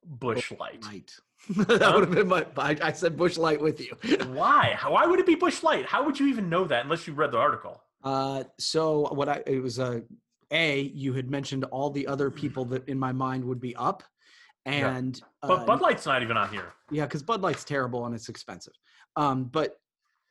Busch 0.06 0.52
Light. 0.58 0.84
Light. 0.84 1.12
that 1.67 1.82
Huh? 1.82 1.91
would 1.95 2.08
have 2.08 2.12
been 2.15 2.28
my. 2.28 2.45
I, 2.58 2.78
I 2.82 2.91
said 2.93 3.17
Busch 3.17 3.38
Light 3.38 3.60
with 3.60 3.82
you. 3.82 3.97
Why? 4.34 4.78
Why 4.88 5.06
would 5.06 5.19
it 5.19 5.26
be 5.26 5.36
Busch 5.36 5.63
Light? 5.63 5.86
How 5.86 6.06
would 6.06 6.19
you 6.19 6.28
even 6.28 6.49
know 6.49 6.63
that 6.65 6.84
unless 6.86 7.08
you 7.08 7.13
read 7.13 7.32
the 7.32 7.38
article? 7.39 7.82
Uh, 8.04 8.43
so 8.60 9.10
what 9.13 9.28
I 9.28 9.43
it 9.47 9.60
was 9.62 9.80
a 9.80 10.04
a 10.52 10.82
you 10.82 11.13
had 11.13 11.30
mentioned 11.32 11.63
all 11.65 11.89
the 11.89 12.06
other 12.08 12.30
people 12.30 12.63
that 12.65 12.88
in 12.88 12.99
my 12.99 13.12
mind 13.12 13.43
would 13.45 13.60
be 13.60 13.76
up, 13.76 14.04
Yeah. 14.65 14.95
and 14.95 15.21
But 15.41 15.60
uh, 15.62 15.65
Bud 15.65 15.82
Light's 15.82 16.06
not 16.06 16.21
even 16.21 16.38
on 16.38 16.49
here. 16.49 16.73
yeah, 16.91 17.06
because 17.06 17.23
Bud 17.23 17.41
Light's 17.41 17.63
terrible 17.63 18.06
and 18.06 18.15
it's 18.15 18.30
expensive. 18.30 18.73
Um, 19.15 19.45
but 19.45 19.78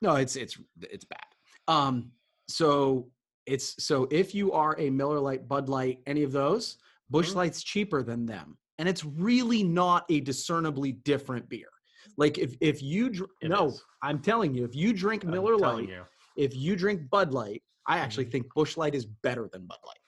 no, 0.01 0.17
it's 0.17 0.37
it's 0.37 0.59
it's 0.81 1.05
bad. 1.05 1.25
Um, 1.69 2.11
so 2.49 3.09
it's 3.47 3.83
so 3.85 4.09
if 4.11 4.35
you 4.35 4.53
are 4.53 4.75
a 4.79 4.91
Miller 4.91 5.21
Lite, 5.21 5.47
Bud 5.49 5.69
Light, 5.69 6.01
any 6.07 6.23
of 6.23 6.33
those, 6.33 6.79
Busch 7.11 7.31
Mhm. 7.31 7.37
Light's 7.37 7.63
cheaper 7.63 8.03
than 8.03 8.27
them, 8.27 8.57
and 8.79 8.89
it's 8.89 9.05
really 9.05 9.63
not 9.63 10.05
a 10.09 10.21
discernibly 10.21 10.93
different 10.93 11.49
beer. 11.49 11.69
Like 12.17 12.39
if 12.39 12.57
if 12.61 12.83
you 12.83 13.11
dr- 13.11 13.31
no, 13.43 13.69
is. 13.69 13.85
I'm 14.03 14.21
telling 14.21 14.55
you, 14.55 14.65
if 14.65 14.75
you 14.75 14.93
drink 14.93 15.25
Miller 15.25 15.57
Lite, 15.57 15.89
you. 15.89 16.03
if 16.37 16.57
you 16.57 16.75
drink 16.75 17.09
Bud 17.11 17.33
Light, 17.33 17.63
I 17.87 17.99
actually 17.99 18.27
Mhm. 18.27 18.33
think 18.33 18.55
Busch 18.55 18.77
Light 18.77 18.95
is 18.95 19.05
better 19.07 19.49
than 19.53 19.67
Bud 19.67 19.79
Light. 19.87 19.99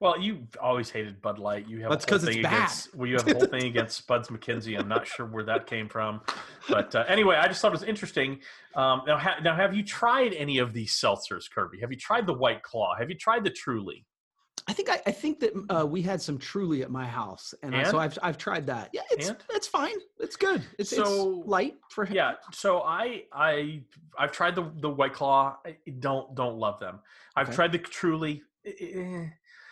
Well, 0.00 0.20
you 0.20 0.46
always 0.62 0.90
hated 0.90 1.20
Bud 1.20 1.38
Light. 1.40 1.68
You 1.68 1.80
have 1.80 1.90
That's 1.90 2.10
a 2.10 2.14
it's 2.14 2.24
thing 2.24 2.42
bad. 2.42 2.54
against. 2.54 2.94
Well, 2.94 3.08
you 3.08 3.16
have 3.16 3.26
a 3.26 3.32
whole 3.34 3.46
thing 3.46 3.64
against 3.64 3.96
Spuds 3.98 4.28
MacKenzie. 4.28 4.78
I'm 4.78 4.86
not 4.88 5.06
sure 5.08 5.26
where 5.26 5.42
that 5.44 5.66
came 5.66 5.88
from, 5.88 6.20
but 6.68 6.94
uh, 6.94 7.04
anyway, 7.08 7.34
I 7.36 7.48
just 7.48 7.60
thought 7.60 7.68
it 7.68 7.72
was 7.72 7.82
interesting. 7.82 8.38
Um, 8.76 9.02
now, 9.08 9.18
ha- 9.18 9.38
now, 9.42 9.56
have 9.56 9.74
you 9.74 9.82
tried 9.82 10.34
any 10.34 10.58
of 10.58 10.72
these 10.72 10.92
seltzers, 10.92 11.50
Kirby? 11.52 11.80
Have 11.80 11.90
you 11.90 11.96
tried 11.98 12.26
the 12.28 12.34
White 12.34 12.62
Claw? 12.62 12.94
Have 12.96 13.10
you 13.10 13.16
tried 13.16 13.42
the 13.42 13.50
Truly? 13.50 14.04
I 14.68 14.72
think 14.72 14.88
I, 14.88 15.00
I 15.06 15.10
think 15.10 15.40
that 15.40 15.52
uh, 15.76 15.84
we 15.86 16.00
had 16.02 16.22
some 16.22 16.38
Truly 16.38 16.82
at 16.82 16.90
my 16.92 17.04
house, 17.06 17.52
and, 17.64 17.74
I, 17.74 17.82
so 17.90 17.98
I've 17.98 18.16
I've 18.22 18.38
tried 18.38 18.66
that. 18.66 18.90
Yeah, 18.92 19.00
it's 19.10 19.28
And? 19.30 19.38
it's 19.50 19.66
fine. 19.66 19.96
It's 20.20 20.36
good. 20.36 20.62
It's, 20.78 20.90
So, 20.90 21.38
it's 21.40 21.48
light 21.48 21.74
for 21.90 22.04
him. 22.04 22.14
Yeah. 22.14 22.34
So 22.52 22.82
I 22.82 23.22
I 23.32 23.82
I've 24.16 24.30
tried 24.30 24.54
the 24.54 24.70
the 24.76 24.90
White 24.90 25.14
Claw. 25.14 25.56
I 25.66 25.76
don't 25.98 26.34
don't 26.36 26.56
love 26.56 26.78
them. 26.78 27.00
I've 27.34 27.48
Okay. 27.48 27.56
tried 27.56 27.72
the 27.72 27.78
Truly, 27.78 28.42
eh, 28.66 29.24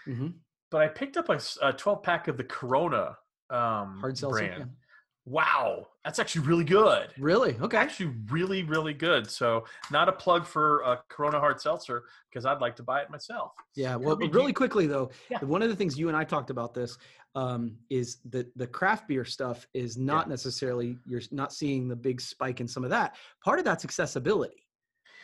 eh, 0.06 0.12
hmm 0.12 0.26
but 0.72 0.82
I 0.82 0.88
picked 0.88 1.16
up 1.16 1.28
a 1.28 1.72
12 1.72 2.02
pack 2.02 2.26
of 2.26 2.36
the 2.36 2.42
Corona 2.44 3.16
um, 3.50 3.98
Hard 4.00 4.18
seltzer. 4.18 4.38
brand. 4.38 4.58
yeah. 4.58 4.64
Wow, 5.24 5.86
that's 6.04 6.18
actually 6.20 6.46
really 6.46 6.64
good. 6.64 7.08
Really? 7.18 7.56
Okay. 7.60 7.76
actually 7.76 8.12
really 8.30 8.62
really 8.62 8.92
good 8.94 9.28
so 9.28 9.64
not 9.90 10.08
a 10.08 10.12
plug 10.12 10.46
for 10.46 10.82
a 10.82 11.00
corona 11.08 11.40
hard 11.40 11.60
seltzer 11.60 12.04
because 12.30 12.46
i'd 12.46 12.60
like 12.60 12.76
to 12.76 12.84
buy 12.84 13.00
it 13.00 13.10
myself 13.10 13.52
Yeah. 13.74 13.96
Well, 14.04 14.16
Kirby, 14.16 14.28
really 14.28 14.46
you- 14.48 14.54
quickly 14.54 14.86
though, 14.86 15.10
Yeah. 15.30 15.38
one 15.44 15.62
of 15.62 15.68
the 15.68 15.74
things 15.76 15.98
you 15.98 16.06
and 16.08 16.16
I 16.16 16.22
talked 16.24 16.50
about 16.50 16.74
this 16.74 16.96
um, 17.34 17.76
is 17.90 18.18
that 18.30 18.46
the 18.56 18.66
craft 18.66 19.08
beer 19.08 19.24
stuff 19.24 19.66
is 19.74 19.96
not 19.98 20.28
necessarily 20.28 20.96
you're 21.06 21.22
not 21.32 21.52
seeing 21.52 21.86
the 21.88 21.96
big 21.96 22.20
spike 22.20 22.60
in 22.60 22.68
some 22.68 22.82
of 22.84 22.90
that. 22.90 23.16
Part 23.44 23.58
of 23.58 23.64
that's 23.64 23.84
accessibility. 23.84 24.64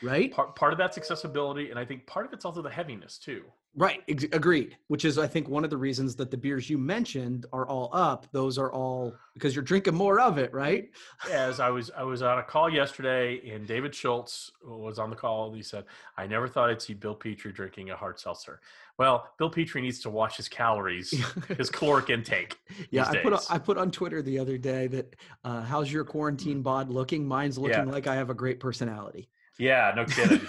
right? 0.03 0.31
Part, 0.33 0.55
part 0.57 0.73
of 0.73 0.79
that's 0.79 0.99
accessibility, 0.99 1.71
and 1.71 1.79
I 1.79 1.85
think 1.85 2.07
part 2.07 2.27
of 2.27 2.33
it's 2.33 2.45
also 2.45 2.61
the 2.61 2.68
heaviness 2.71 3.18
too. 3.18 3.42
Right, 3.74 4.02
ex- 4.06 4.24
agreed. 4.32 4.76
Which 4.88 5.06
is, 5.06 5.16
I 5.16 5.26
think, 5.26 5.48
one 5.48 5.64
of 5.64 5.70
the 5.70 5.78
reasons 5.78 6.14
that 6.16 6.30
the 6.30 6.37
beers 6.37 6.68
you 6.68 6.76
mentioned 6.76 7.46
are 7.54 7.66
all 7.66 7.88
up. 7.94 8.26
Those 8.30 8.58
are 8.58 8.70
all 8.70 9.14
because 9.32 9.54
you're 9.56 9.64
drinking 9.64 9.94
more 9.94 10.20
of 10.20 10.37
it, 10.37 10.52
right? 10.52 10.90
As 11.30 11.58
I 11.58 11.70
was, 11.70 11.90
I 11.96 12.02
was 12.02 12.20
on 12.20 12.38
a 12.38 12.42
call 12.42 12.68
yesterday, 12.68 13.40
and 13.50 13.66
David 13.66 13.94
Schultz 13.94 14.50
was 14.62 14.98
on 14.98 15.08
the 15.08 15.16
call. 15.16 15.46
And 15.46 15.56
he 15.56 15.62
said, 15.62 15.85
"I 16.18 16.26
never 16.26 16.48
thought 16.48 16.68
I'd 16.68 16.82
see 16.82 16.92
Bill 16.92 17.14
Petrie 17.14 17.50
drinking 17.52 17.88
a 17.88 17.96
hard 17.96 18.20
seltzer." 18.20 18.61
Well, 18.98 19.26
Bill 19.38 19.48
Petrie 19.48 19.80
needs 19.80 20.00
to 20.00 20.11
watch 20.11 20.37
his 20.37 20.48
calories, 20.50 21.11
his 21.56 21.70
caloric 21.78 22.11
intake. 22.11 22.58
yeah, 22.90 23.08
I 23.08 23.16
put 23.22 23.30
days. 23.32 23.46
I 23.48 23.56
put 23.58 23.78
on 23.78 23.90
Twitter 23.90 24.20
the 24.20 24.38
other 24.38 24.58
day 24.58 24.87
that 24.88 25.16
uh, 25.44 25.62
how's 25.62 25.90
your 25.90 26.04
quarantine 26.04 26.61
bod 26.61 26.90
looking? 26.90 27.26
Mine's 27.26 27.56
looking 27.56 27.87
Yeah. 27.87 27.92
like 27.92 28.06
I 28.06 28.16
have 28.16 28.28
a 28.28 28.35
great 28.35 28.61
personality. 28.61 29.30
Yeah, 29.58 29.92
no 29.96 30.04
kidding. 30.04 30.40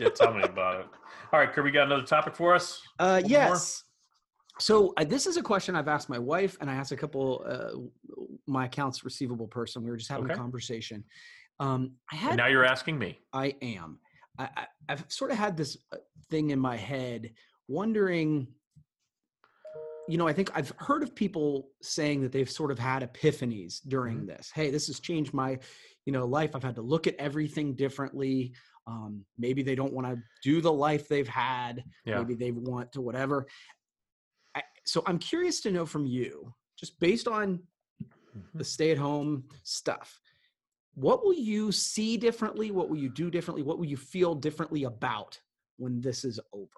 No 0.00 0.08
Tell 0.10 0.34
me 0.34 0.42
about 0.44 0.80
it. 0.80 0.86
All 1.32 1.38
right, 1.38 1.52
Kirby, 1.52 1.66
we 1.68 1.72
got 1.72 1.86
another 1.86 2.02
topic 2.02 2.34
for 2.34 2.54
us? 2.54 2.82
Uh, 2.98 3.20
more? 3.20 3.30
yes. 3.30 3.84
So 4.58 4.92
uh, 4.96 5.04
this 5.04 5.26
is 5.26 5.36
a 5.36 5.42
question 5.42 5.76
I've 5.76 5.88
asked 5.88 6.08
my 6.08 6.18
wife, 6.18 6.56
and 6.60 6.68
I 6.68 6.74
asked 6.74 6.92
a 6.92 6.96
couple 6.96 7.44
uh, 7.48 8.22
my 8.46 8.66
accounts 8.66 9.04
receivable 9.04 9.46
person. 9.46 9.82
We 9.84 9.90
were 9.90 9.96
just 9.96 10.10
having 10.10 10.28
a 10.30 10.34
conversation. 10.34 11.04
Um, 11.60 11.92
I 12.12 12.16
And 12.16 12.20
had 12.20 12.36
now 12.36 12.46
you're 12.48 12.64
asking 12.64 12.98
me. 12.98 13.18
I 13.32 13.54
am. 13.62 14.00
I, 14.38 14.48
I, 14.56 14.66
I've 14.88 15.04
sort 15.08 15.30
of 15.30 15.38
had 15.38 15.56
this 15.56 15.76
uh, 15.92 15.98
thing 16.30 16.50
in 16.50 16.58
my 16.58 16.76
head, 16.76 17.30
wondering. 17.68 18.48
You 20.08 20.18
know, 20.18 20.26
I 20.26 20.32
think 20.32 20.50
I've 20.56 20.72
heard 20.78 21.04
of 21.04 21.14
people 21.14 21.68
saying 21.82 22.22
that 22.22 22.32
they've 22.32 22.50
sort 22.50 22.72
of 22.72 22.78
had 22.80 23.08
epiphanies 23.08 23.78
during 23.86 24.22
Mhm. 24.22 24.26
this. 24.26 24.50
Hey, 24.52 24.70
this 24.70 24.88
has 24.88 24.98
changed 24.98 25.32
my, 25.32 25.58
you 26.04 26.12
know, 26.12 26.26
life. 26.26 26.56
I've 26.56 26.64
had 26.64 26.74
to 26.74 26.82
look 26.82 27.06
at 27.06 27.14
everything 27.16 27.76
differently. 27.76 28.52
Um, 28.86 29.24
maybe 29.38 29.62
they 29.62 29.74
don't 29.74 29.92
want 29.92 30.06
to 30.06 30.20
do 30.42 30.60
the 30.60 30.72
life 30.72 31.08
they've 31.08 31.28
had. 31.28 31.84
Yeah. 32.04 32.18
Maybe 32.18 32.34
they 32.34 32.50
want 32.50 32.92
to 32.92 33.00
whatever. 33.00 33.46
I, 34.54 34.62
so 34.84 35.02
I'm 35.06 35.18
curious 35.18 35.60
to 35.62 35.70
know 35.70 35.86
from 35.86 36.06
you, 36.06 36.52
just 36.78 36.98
based 37.00 37.28
on 37.28 37.60
Mhm. 38.36 38.42
the 38.54 38.64
stay 38.64 38.90
at 38.92 38.98
home 38.98 39.44
stuff. 39.64 40.20
What 40.94 41.24
will 41.24 41.34
you 41.34 41.72
see 41.72 42.16
differently? 42.16 42.70
What 42.70 42.88
will 42.88 42.96
you 42.98 43.08
do 43.08 43.30
differently? 43.30 43.62
What 43.62 43.78
will 43.78 43.86
you 43.86 43.96
feel 43.96 44.34
differently 44.34 44.84
about 44.84 45.40
when 45.78 46.00
this 46.00 46.24
is 46.24 46.38
over? 46.52 46.68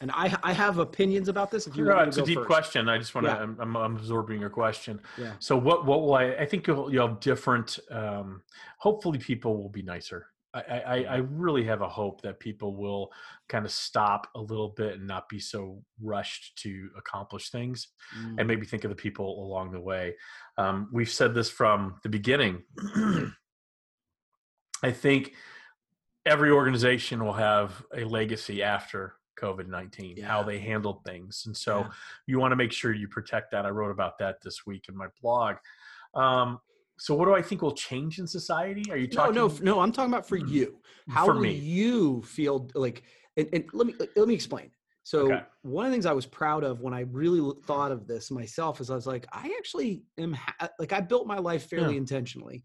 And 0.00 0.10
I, 0.12 0.34
I 0.42 0.52
have 0.52 0.78
opinions 0.78 1.28
about 1.28 1.50
this. 1.50 1.66
If 1.66 1.76
you 1.76 1.84
No, 1.84 1.96
want 1.96 2.08
it's 2.08 2.18
a 2.18 2.22
deep 2.22 2.36
first. 2.36 2.46
question. 2.46 2.88
I 2.88 2.98
just 2.98 3.14
want 3.14 3.26
to. 3.26 3.32
Yeah. 3.32 3.38
I'm, 3.42 3.58
I'm, 3.60 3.76
I'm 3.76 3.96
absorbing 3.96 4.40
your 4.40 4.50
question. 4.50 5.00
Yeah. 5.18 5.32
So 5.40 5.56
what? 5.56 5.86
What 5.86 6.02
will 6.02 6.14
I? 6.14 6.26
I 6.34 6.46
think 6.46 6.66
you'll, 6.66 6.92
you'll 6.92 7.08
have 7.08 7.20
different. 7.20 7.78
Um, 7.90 8.42
hopefully, 8.78 9.18
people 9.18 9.56
will 9.60 9.70
be 9.70 9.82
nicer. 9.82 10.26
I, 10.68 11.04
I, 11.04 11.16
really 11.16 11.64
have 11.64 11.82
a 11.82 11.88
hope 11.88 12.22
that 12.22 12.40
people 12.40 12.74
will 12.76 13.12
kind 13.48 13.64
of 13.64 13.72
stop 13.72 14.26
a 14.34 14.40
little 14.40 14.70
bit 14.70 14.94
and 14.94 15.06
not 15.06 15.28
be 15.28 15.38
so 15.38 15.82
rushed 16.00 16.58
to 16.62 16.90
accomplish 16.96 17.50
things, 17.50 17.88
Mm, 18.16 18.36
and 18.38 18.48
maybe 18.48 18.64
think 18.64 18.84
of 18.84 18.90
the 18.90 18.96
people 18.96 19.44
along 19.44 19.72
the 19.72 19.80
way. 19.80 20.14
Um, 20.56 20.88
we've 20.92 21.10
said 21.10 21.34
this 21.34 21.50
from 21.50 21.96
the 22.02 22.08
beginning. 22.08 22.62
I 24.82 24.92
think 24.92 25.34
every 26.24 26.50
organization 26.50 27.24
will 27.24 27.32
have 27.34 27.82
a 27.94 28.04
legacy 28.04 28.62
after 28.62 29.14
COVID 29.40 29.68
19, 29.68 30.22
how 30.22 30.42
they 30.42 30.58
handled 30.58 31.04
things. 31.04 31.44
And 31.46 31.56
so 31.56 31.80
Yeah. 31.80 31.90
you 32.26 32.38
want 32.38 32.52
to 32.52 32.56
make 32.56 32.72
sure 32.72 32.92
you 32.92 33.08
protect 33.08 33.52
that. 33.52 33.66
I 33.66 33.70
wrote 33.70 33.90
about 33.90 34.18
that 34.18 34.40
this 34.42 34.66
week 34.66 34.86
in 34.88 34.96
my 34.96 35.08
blog. 35.22 35.56
Um, 36.14 36.60
so, 36.98 37.14
what 37.14 37.26
do 37.26 37.34
I 37.34 37.42
think 37.42 37.62
will 37.62 37.72
change 37.74 38.18
in 38.18 38.26
society? 38.26 38.90
Are 38.90 38.96
you 38.96 39.06
talking? 39.06 39.34
no, 39.34 39.46
f- 39.46 39.60
no. 39.60 39.80
I'm 39.80 39.92
talking 39.92 40.12
about 40.12 40.28
for 40.28 40.36
hmm, 40.36 40.48
you. 40.48 40.78
How 41.08 41.24
For 41.24 41.34
will 41.34 41.44
me. 41.44 41.52
you 41.54 42.22
feel 42.22 42.68
like? 42.74 43.02
And, 43.36 43.48
and 43.52 43.64
let 43.72 43.86
me 43.86 43.94
let 44.16 44.28
me 44.28 44.34
explain. 44.34 44.70
So 45.04 45.26
Okay. 45.32 45.42
one 45.62 45.86
of 45.86 45.90
the 45.90 45.94
things 45.94 46.04
I 46.06 46.12
was 46.12 46.26
proud 46.26 46.64
of 46.64 46.80
when 46.80 46.92
I 46.92 47.00
really 47.00 47.40
thought 47.64 47.92
of 47.92 48.06
this 48.06 48.30
myself 48.30 48.80
is 48.80 48.90
I 48.90 48.94
was 48.94 49.06
like, 49.06 49.26
I 49.32 49.54
actually 49.56 50.02
am 50.18 50.34
ha- 50.34 50.54
uh, 50.60 50.68
like 50.78 50.92
I 50.92 51.00
built 51.00 51.26
my 51.26 51.38
life 51.38 51.70
fairly 51.70 51.94
Yeah. 51.94 51.98
intentionally. 51.98 52.62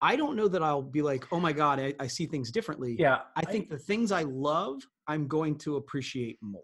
I 0.00 0.16
don't 0.16 0.34
know 0.34 0.48
that 0.48 0.62
I'll 0.62 0.82
be 0.82 1.02
like, 1.02 1.24
oh 1.30 1.38
my 1.38 1.52
god, 1.52 1.78
I, 1.78 1.94
I 2.00 2.08
see 2.08 2.26
things 2.26 2.50
differently. 2.50 2.96
Yeah, 2.98 3.18
I 3.36 3.42
think 3.42 3.70
the 3.70 3.78
things 3.78 4.10
I 4.10 4.22
love, 4.22 4.82
I'm 5.06 5.28
going 5.28 5.56
to 5.58 5.76
appreciate 5.76 6.38
more. 6.42 6.62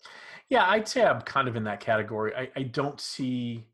Yeah, 0.48 0.68
I'd 0.68 0.88
say 0.88 1.04
I'm 1.04 1.20
kind 1.20 1.46
of 1.46 1.54
in 1.54 1.62
that 1.64 1.78
category. 1.78 2.32
I, 2.34 2.50
I 2.56 2.64
don't 2.64 3.00
see 3.00 3.68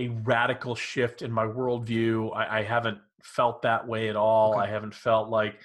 a 0.00 0.08
radical 0.22 0.74
shift 0.74 1.22
in 1.22 1.30
my 1.30 1.44
worldview. 1.44 2.34
I, 2.34 2.60
I 2.60 2.62
haven't 2.62 2.98
felt 3.22 3.62
that 3.62 3.86
way 3.86 4.08
at 4.08 4.16
all. 4.16 4.54
Okay. 4.54 4.62
I 4.62 4.66
haven't 4.66 4.94
felt 4.94 5.28
like 5.28 5.60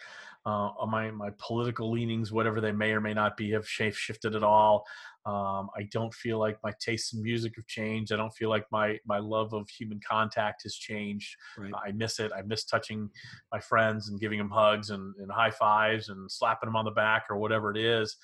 uh, 0.46 0.70
my 0.88 1.10
my 1.12 1.30
political 1.38 1.90
leanings, 1.92 2.32
whatever 2.32 2.62
they 2.62 2.72
may 2.72 2.92
or 2.92 3.02
may 3.02 3.14
not 3.14 3.36
be, 3.38 3.52
have 3.52 3.68
shape 3.68 3.96
shifted 3.96 4.36
at 4.36 4.44
all. 4.44 4.86
Um, 5.26 5.70
I 5.76 5.88
don't 5.92 6.14
feel 6.14 6.38
like 6.38 6.58
my 6.64 6.72
tastes 6.80 7.14
in 7.14 7.24
music 7.24 7.54
have 7.56 7.66
changed. 7.66 8.12
I 8.14 8.16
don't 8.18 8.34
feel 8.34 8.50
like 8.50 8.66
my 8.72 9.00
my 9.06 9.18
love 9.18 9.54
of 9.54 9.68
human 9.70 10.00
contact 10.08 10.64
has 10.64 10.76
changed. 10.76 11.36
Right. 11.58 11.74
I 11.84 11.92
miss 11.94 12.20
it. 12.20 12.32
I 12.38 12.44
miss 12.44 12.66
touching 12.66 13.10
my 13.52 13.60
friends 13.60 14.10
and 14.10 14.20
giving 14.20 14.38
them 14.38 14.52
hugs 14.52 14.92
and, 14.92 15.16
and 15.18 15.32
high 15.32 15.50
fives 15.50 16.10
and 16.10 16.30
slapping 16.30 16.68
them 16.68 16.76
on 16.76 16.86
the 16.86 16.92
back 16.92 17.26
or 17.30 17.38
whatever 17.38 17.72
it 17.72 17.78
is. 17.78 18.18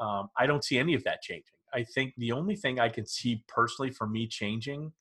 Um, 0.00 0.30
I 0.36 0.46
don't 0.46 0.64
see 0.64 0.78
any 0.78 0.94
of 0.94 1.04
that 1.04 1.22
changing. 1.22 1.44
I 1.72 1.84
think 1.84 2.14
the 2.16 2.32
only 2.32 2.56
thing 2.56 2.80
I 2.80 2.88
can 2.88 3.06
see 3.06 3.44
personally 3.46 3.90
for 3.92 4.06
me 4.06 4.26
changing 4.26 4.92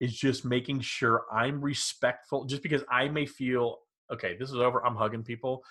is 0.00 0.14
just 0.14 0.44
making 0.44 0.80
sure 0.80 1.24
I'm 1.32 1.60
respectful. 1.60 2.44
Just 2.44 2.62
because 2.62 2.82
I 2.90 3.08
may 3.08 3.26
feel, 3.26 3.78
okay, 4.12 4.36
this 4.38 4.50
is 4.50 4.56
over, 4.56 4.84
I'm 4.84 4.96
hugging 4.96 5.24
people. 5.24 5.62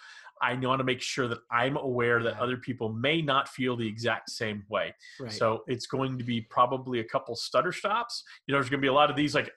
I 0.41 0.53
want 0.53 0.79
to 0.79 0.83
make 0.83 1.01
sure 1.01 1.27
that 1.27 1.39
I'm 1.51 1.77
aware 1.77 2.21
that 2.23 2.39
other 2.39 2.57
people 2.57 2.89
may 2.89 3.21
not 3.21 3.49
feel 3.49 3.75
the 3.75 3.87
exact 3.87 4.29
same 4.29 4.63
way. 4.69 4.93
Right. 5.19 5.31
So 5.31 5.63
it's 5.67 5.87
going 5.87 6.17
to 6.19 6.23
be 6.23 6.41
probably 6.41 6.99
a 6.99 7.03
couple 7.03 7.35
stutter 7.35 7.71
stops. 7.71 8.23
You 8.45 8.51
know, 8.51 8.59
there's 8.59 8.69
going 8.69 8.79
to 8.79 8.85
be 8.85 8.89
a 8.89 8.93
lot 8.93 9.09
of 9.09 9.15
these 9.15 9.33
like, 9.33 9.51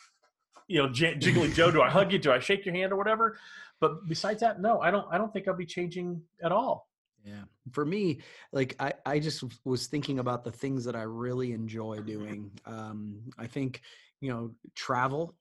you 0.68 0.82
know, 0.82 0.90
j- 0.90 1.14
jiggly 1.14 1.52
Joe. 1.54 1.70
Do 1.70 1.82
I 1.82 1.88
hug 1.88 2.12
you? 2.12 2.18
Do 2.18 2.32
I 2.32 2.38
shake 2.38 2.66
your 2.66 2.74
hand 2.74 2.92
or 2.92 2.96
whatever? 2.96 3.38
But 3.80 4.06
besides 4.06 4.40
that, 4.40 4.60
no, 4.60 4.80
I 4.80 4.90
don't. 4.90 5.06
I 5.10 5.16
don't 5.16 5.32
think 5.32 5.48
I'll 5.48 5.56
be 5.56 5.66
changing 5.66 6.20
at 6.42 6.52
all. 6.52 6.89
Yeah. 7.24 7.42
For 7.72 7.84
me, 7.84 8.20
like 8.52 8.76
I, 8.80 8.94
I 9.04 9.18
just 9.18 9.44
was 9.64 9.86
thinking 9.86 10.18
about 10.18 10.44
the 10.44 10.52
things 10.52 10.84
that 10.86 10.96
I 10.96 11.02
really 11.02 11.52
enjoy 11.52 12.00
doing. 12.00 12.50
Um, 12.66 13.30
I 13.38 13.46
think, 13.46 13.82
you 14.20 14.30
know, 14.32 14.52
travel. 14.74 15.34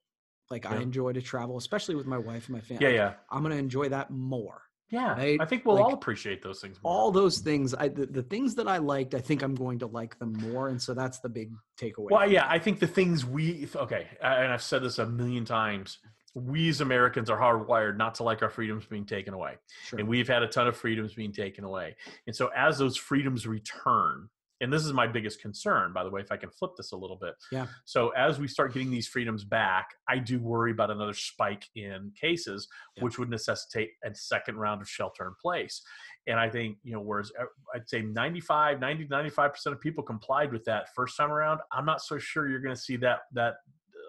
Like 0.50 0.66
I 0.66 0.78
enjoy 0.78 1.14
to 1.14 1.22
travel, 1.22 1.58
especially 1.58 1.96
with 1.96 2.08
my 2.08 2.18
wife 2.18 2.48
and 2.48 2.56
my 2.56 2.62
family. 2.62 2.86
Yeah, 2.86 2.92
yeah, 2.92 3.14
I'm 3.30 3.44
gonna 3.44 3.56
enjoy 3.56 3.90
that 3.90 4.10
more. 4.10 4.64
yeah. 4.90 5.14
Right? 5.14 5.40
I 5.40 5.46
think 5.46 5.66
we'll 5.66 5.78
all 5.82 5.94
appreciate 5.94 6.42
those 6.42 6.60
things. 6.60 6.80
More. 6.82 6.92
All 6.92 7.12
those 7.12 7.40
things, 7.40 7.76
I 7.76 7.90
the, 7.90 8.08
the 8.08 8.24
things 8.24 8.56
that 8.56 8.68
I 8.68 8.78
liked, 8.78 9.14
I 9.14 9.20
think 9.22 9.44
I'm 9.44 9.54
going 9.56 9.80
to 9.80 9.88
like 9.88 10.18
them 10.18 10.34
more, 10.34 10.68
and 10.70 10.82
so 10.82 10.94
that's 10.94 11.20
the 11.20 11.30
big 11.30 11.52
takeaway. 11.80 12.10
Well, 12.10 12.22
for 12.22 12.28
me. 12.28 12.34
yeah, 12.34 12.48
I 12.50 12.60
think 12.60 12.80
the 12.80 12.88
things 12.88 13.26
we 13.26 13.68
okay, 13.76 14.08
and 14.22 14.52
I've 14.52 14.64
said 14.64 14.82
this 14.84 14.98
a 14.98 15.06
million 15.06 15.46
times. 15.46 16.00
We 16.36 16.70
as 16.70 16.82
Americans 16.82 17.30
are 17.30 17.40
hardwired 17.40 17.98
not 17.98 18.16
to 18.16 18.24
like 18.24 18.42
our 18.42 18.50
freedoms 18.50 18.86
being 18.86 19.06
taken 19.06 19.34
away. 19.34 19.58
Sure. 19.86 20.00
and 20.00 20.08
we've 20.08 20.28
had 20.28 20.44
a 20.44 20.48
ton 20.48 20.68
of 20.68 20.78
freedoms 20.78 21.14
being 21.14 21.32
taken 21.32 21.64
away. 21.64 21.96
And 22.28 22.36
so, 22.36 22.50
as 22.56 22.78
those 22.78 22.98
freedoms 22.98 23.48
return, 23.48 24.30
and 24.62 24.74
this 24.74 24.86
is 24.86 24.92
my 24.92 25.08
biggest 25.08 25.42
concern, 25.42 25.94
by 25.94 26.04
the 26.04 26.10
way, 26.10 26.20
if 26.20 26.32
I 26.34 26.38
can 26.38 26.50
flip 26.50 26.72
this 26.76 26.92
a 26.92 26.98
little 26.98 27.16
bit. 27.16 27.34
Yeah. 27.52 27.68
So, 27.86 28.10
as 28.10 28.40
we 28.40 28.48
start 28.48 28.74
getting 28.74 28.92
these 28.92 29.08
freedoms 29.08 29.44
back, 29.44 29.96
I 30.08 30.18
do 30.20 30.40
worry 30.40 30.72
about 30.72 30.92
another 30.92 31.14
spike 31.14 31.66
in 31.76 32.12
cases, 32.20 32.68
Yeah. 32.98 33.06
which 33.06 33.18
would 33.18 33.30
necessitate 33.30 33.92
a 34.04 34.14
second 34.14 34.58
round 34.58 34.82
of 34.82 34.90
shelter 34.90 35.26
in 35.26 35.34
place. 35.42 35.82
And 36.28 36.40
I 36.40 36.50
think, 36.50 36.78
you 36.84 36.92
know, 36.94 37.00
whereas 37.02 37.32
uh, 37.40 37.46
I'd 37.74 37.90
say 37.90 38.02
95, 38.02 38.80
90, 38.82 39.08
95% 39.08 39.66
of 39.68 39.80
people 39.80 40.04
complied 40.04 40.52
with 40.52 40.66
that 40.66 40.94
first 40.94 41.16
time 41.18 41.32
around, 41.32 41.62
I'm 41.72 41.86
not 41.86 42.02
so 42.02 42.18
sure 42.20 42.48
you're 42.50 42.60
going 42.60 42.76
to 42.76 42.82
see 42.82 42.98
that, 42.98 43.22
that 43.34 43.56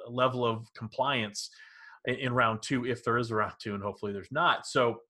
level 0.08 0.44
of 0.44 0.66
compliance 0.74 1.48
in, 2.06 2.32
round 2.32 2.62
two, 2.62 2.86
if 2.86 3.04
there 3.04 3.18
is 3.18 3.30
a 3.30 3.34
round 3.34 3.54
two, 3.58 3.74
and 3.74 3.82
hopefully 3.82 4.12
there's 4.12 4.32
not. 4.32 4.66
So, 4.66 5.00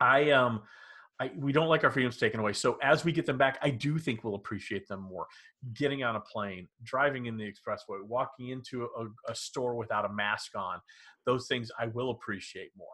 I 0.00 0.30
um 0.30 0.62
I, 1.20 1.32
we 1.36 1.52
don't 1.52 1.68
like 1.68 1.82
our 1.82 1.90
freedoms 1.90 2.16
taken 2.16 2.38
away. 2.38 2.52
So 2.52 2.78
as 2.80 3.04
we 3.04 3.10
get 3.10 3.26
them 3.26 3.38
back, 3.38 3.58
I 3.60 3.70
do 3.70 3.98
think 3.98 4.22
we'll 4.22 4.36
appreciate 4.36 4.86
them 4.86 5.00
more. 5.00 5.26
Getting 5.74 6.04
on 6.04 6.14
a 6.16 6.20
plane, 6.20 6.68
driving 6.84 7.26
in 7.26 7.36
the 7.36 7.44
expressway, 7.44 8.02
walking 8.04 8.50
into 8.50 8.84
a, 8.84 9.06
a 9.30 9.34
store 9.34 9.74
without 9.74 10.04
a 10.04 10.12
mask 10.12 10.52
on, 10.56 10.80
those 11.26 11.48
things 11.48 11.70
I 11.78 11.86
will 11.86 12.10
appreciate 12.10 12.70
more. 12.76 12.86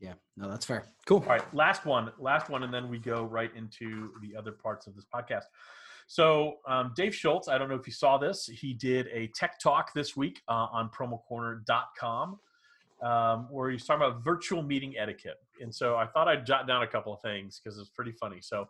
yeah, 0.00 0.14
no, 0.36 0.50
that's 0.50 0.66
fair. 0.66 0.86
Cool. 1.06 1.18
All 1.20 1.26
right, 1.26 1.54
last 1.54 1.86
one, 1.86 2.10
last 2.18 2.48
one, 2.50 2.64
and 2.64 2.74
then 2.74 2.88
we 2.88 2.98
go 2.98 3.22
right 3.22 3.54
into 3.54 4.10
the 4.22 4.36
other 4.36 4.52
parts 4.52 4.88
of 4.88 4.96
this 4.96 5.06
podcast. 5.14 5.44
So 6.08 6.56
um, 6.66 6.92
Dave 6.96 7.14
Schultz, 7.14 7.48
I 7.48 7.58
don't 7.58 7.68
know 7.68 7.76
if 7.76 7.86
you 7.86 7.92
saw 7.92 8.18
this, 8.18 8.46
he 8.46 8.72
did 8.72 9.06
a 9.12 9.28
tech 9.36 9.60
talk 9.60 9.92
this 9.94 10.16
week 10.16 10.40
uh, 10.48 10.66
on 10.72 10.90
promocorner.com 10.90 12.38
um, 13.02 13.46
where 13.50 13.70
he's 13.70 13.84
talking 13.84 14.06
about 14.06 14.24
virtual 14.24 14.62
meeting 14.62 14.94
etiquette. 14.98 15.38
And 15.60 15.74
so 15.74 15.96
I 15.96 16.06
thought 16.06 16.28
I'd 16.28 16.46
jot 16.46 16.66
down 16.66 16.82
a 16.82 16.86
couple 16.86 17.12
of 17.12 17.20
things 17.22 17.60
because 17.62 17.78
it's 17.78 17.90
pretty 17.90 18.12
funny. 18.12 18.38
So 18.40 18.68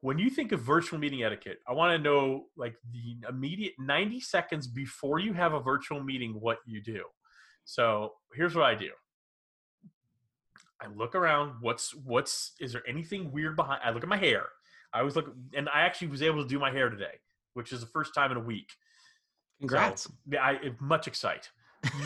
when 0.00 0.18
you 0.18 0.30
think 0.30 0.52
of 0.52 0.60
virtual 0.60 0.98
meeting 0.98 1.22
etiquette, 1.22 1.58
I 1.66 1.72
want 1.72 1.96
to 1.96 2.02
know 2.02 2.46
like 2.56 2.76
the 2.92 3.28
immediate 3.28 3.74
90 3.78 4.20
seconds 4.20 4.66
before 4.66 5.18
you 5.18 5.32
have 5.32 5.54
a 5.54 5.60
virtual 5.60 6.02
meeting, 6.02 6.34
what 6.40 6.58
you 6.66 6.80
do. 6.80 7.04
So 7.64 8.12
here's 8.34 8.54
what 8.54 8.64
I 8.64 8.74
do. 8.74 8.90
I 10.80 10.86
look 10.94 11.14
around. 11.14 11.54
What's 11.60 11.94
what's 11.94 12.52
is 12.60 12.72
there 12.72 12.82
anything 12.86 13.32
weird 13.32 13.56
behind? 13.56 13.80
I 13.84 13.90
look 13.90 14.04
at 14.04 14.08
my 14.08 14.16
hair. 14.16 14.44
I 14.92 15.00
always 15.00 15.16
look, 15.16 15.34
and 15.54 15.68
I 15.68 15.80
actually 15.80 16.08
was 16.08 16.22
able 16.22 16.42
to 16.42 16.48
do 16.48 16.58
my 16.58 16.70
hair 16.70 16.88
today, 16.88 17.18
which 17.54 17.72
is 17.72 17.80
the 17.80 17.86
first 17.86 18.14
time 18.14 18.30
in 18.30 18.36
a 18.36 18.40
week. 18.40 18.70
Congrats. 19.58 20.04
So, 20.04 20.10
yeah, 20.30 20.42
I 20.42 20.58
much 20.80 21.08
excite, 21.08 21.50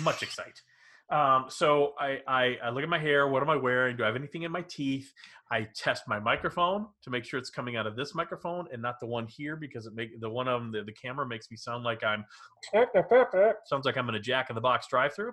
much 0.03 0.23
excite. 0.23 0.63
Um, 1.11 1.47
so 1.49 1.93
I, 2.01 2.21
I, 2.27 2.57
I 2.65 2.71
look 2.71 2.83
at 2.83 2.89
my 2.89 2.99
hair. 2.99 3.29
What 3.29 3.43
am 3.43 3.51
I 3.51 3.57
wearing? 3.57 3.97
Do 3.97 4.05
I 4.05 4.07
have 4.07 4.17
anything 4.17 4.43
in 4.43 4.53
my 4.53 4.63
teeth? 4.63 5.13
I 5.51 5.69
test 5.77 6.05
my 6.09 6.19
microphone 6.19 6.87
to 7.03 7.11
make 7.11 7.25
sure 7.25 7.39
it's 7.39 7.51
coming 7.51 7.77
out 7.77 7.87
of 7.87 7.97
this 7.97 8.15
microphone 8.15 8.67
and 8.73 8.81
not 8.81 8.99
the 8.99 9.07
one 9.07 9.27
here 9.27 9.55
because 9.55 9.85
it 9.87 9.95
make 9.95 10.19
the 10.19 10.31
one 10.31 10.49
on 10.49 10.71
the, 10.71 10.83
the 10.83 10.93
camera 10.93 11.27
makes 11.27 11.51
me 11.51 11.59
sound 11.59 11.85
like 11.85 12.03
I'm 12.03 12.25
sounds 13.67 13.85
like 13.85 13.99
I'm 13.99 14.09
in 14.09 14.15
a 14.15 14.21
Jack 14.21 14.49
in 14.49 14.55
the 14.55 14.63
Box 14.63 14.87
drive-through. 14.89 15.33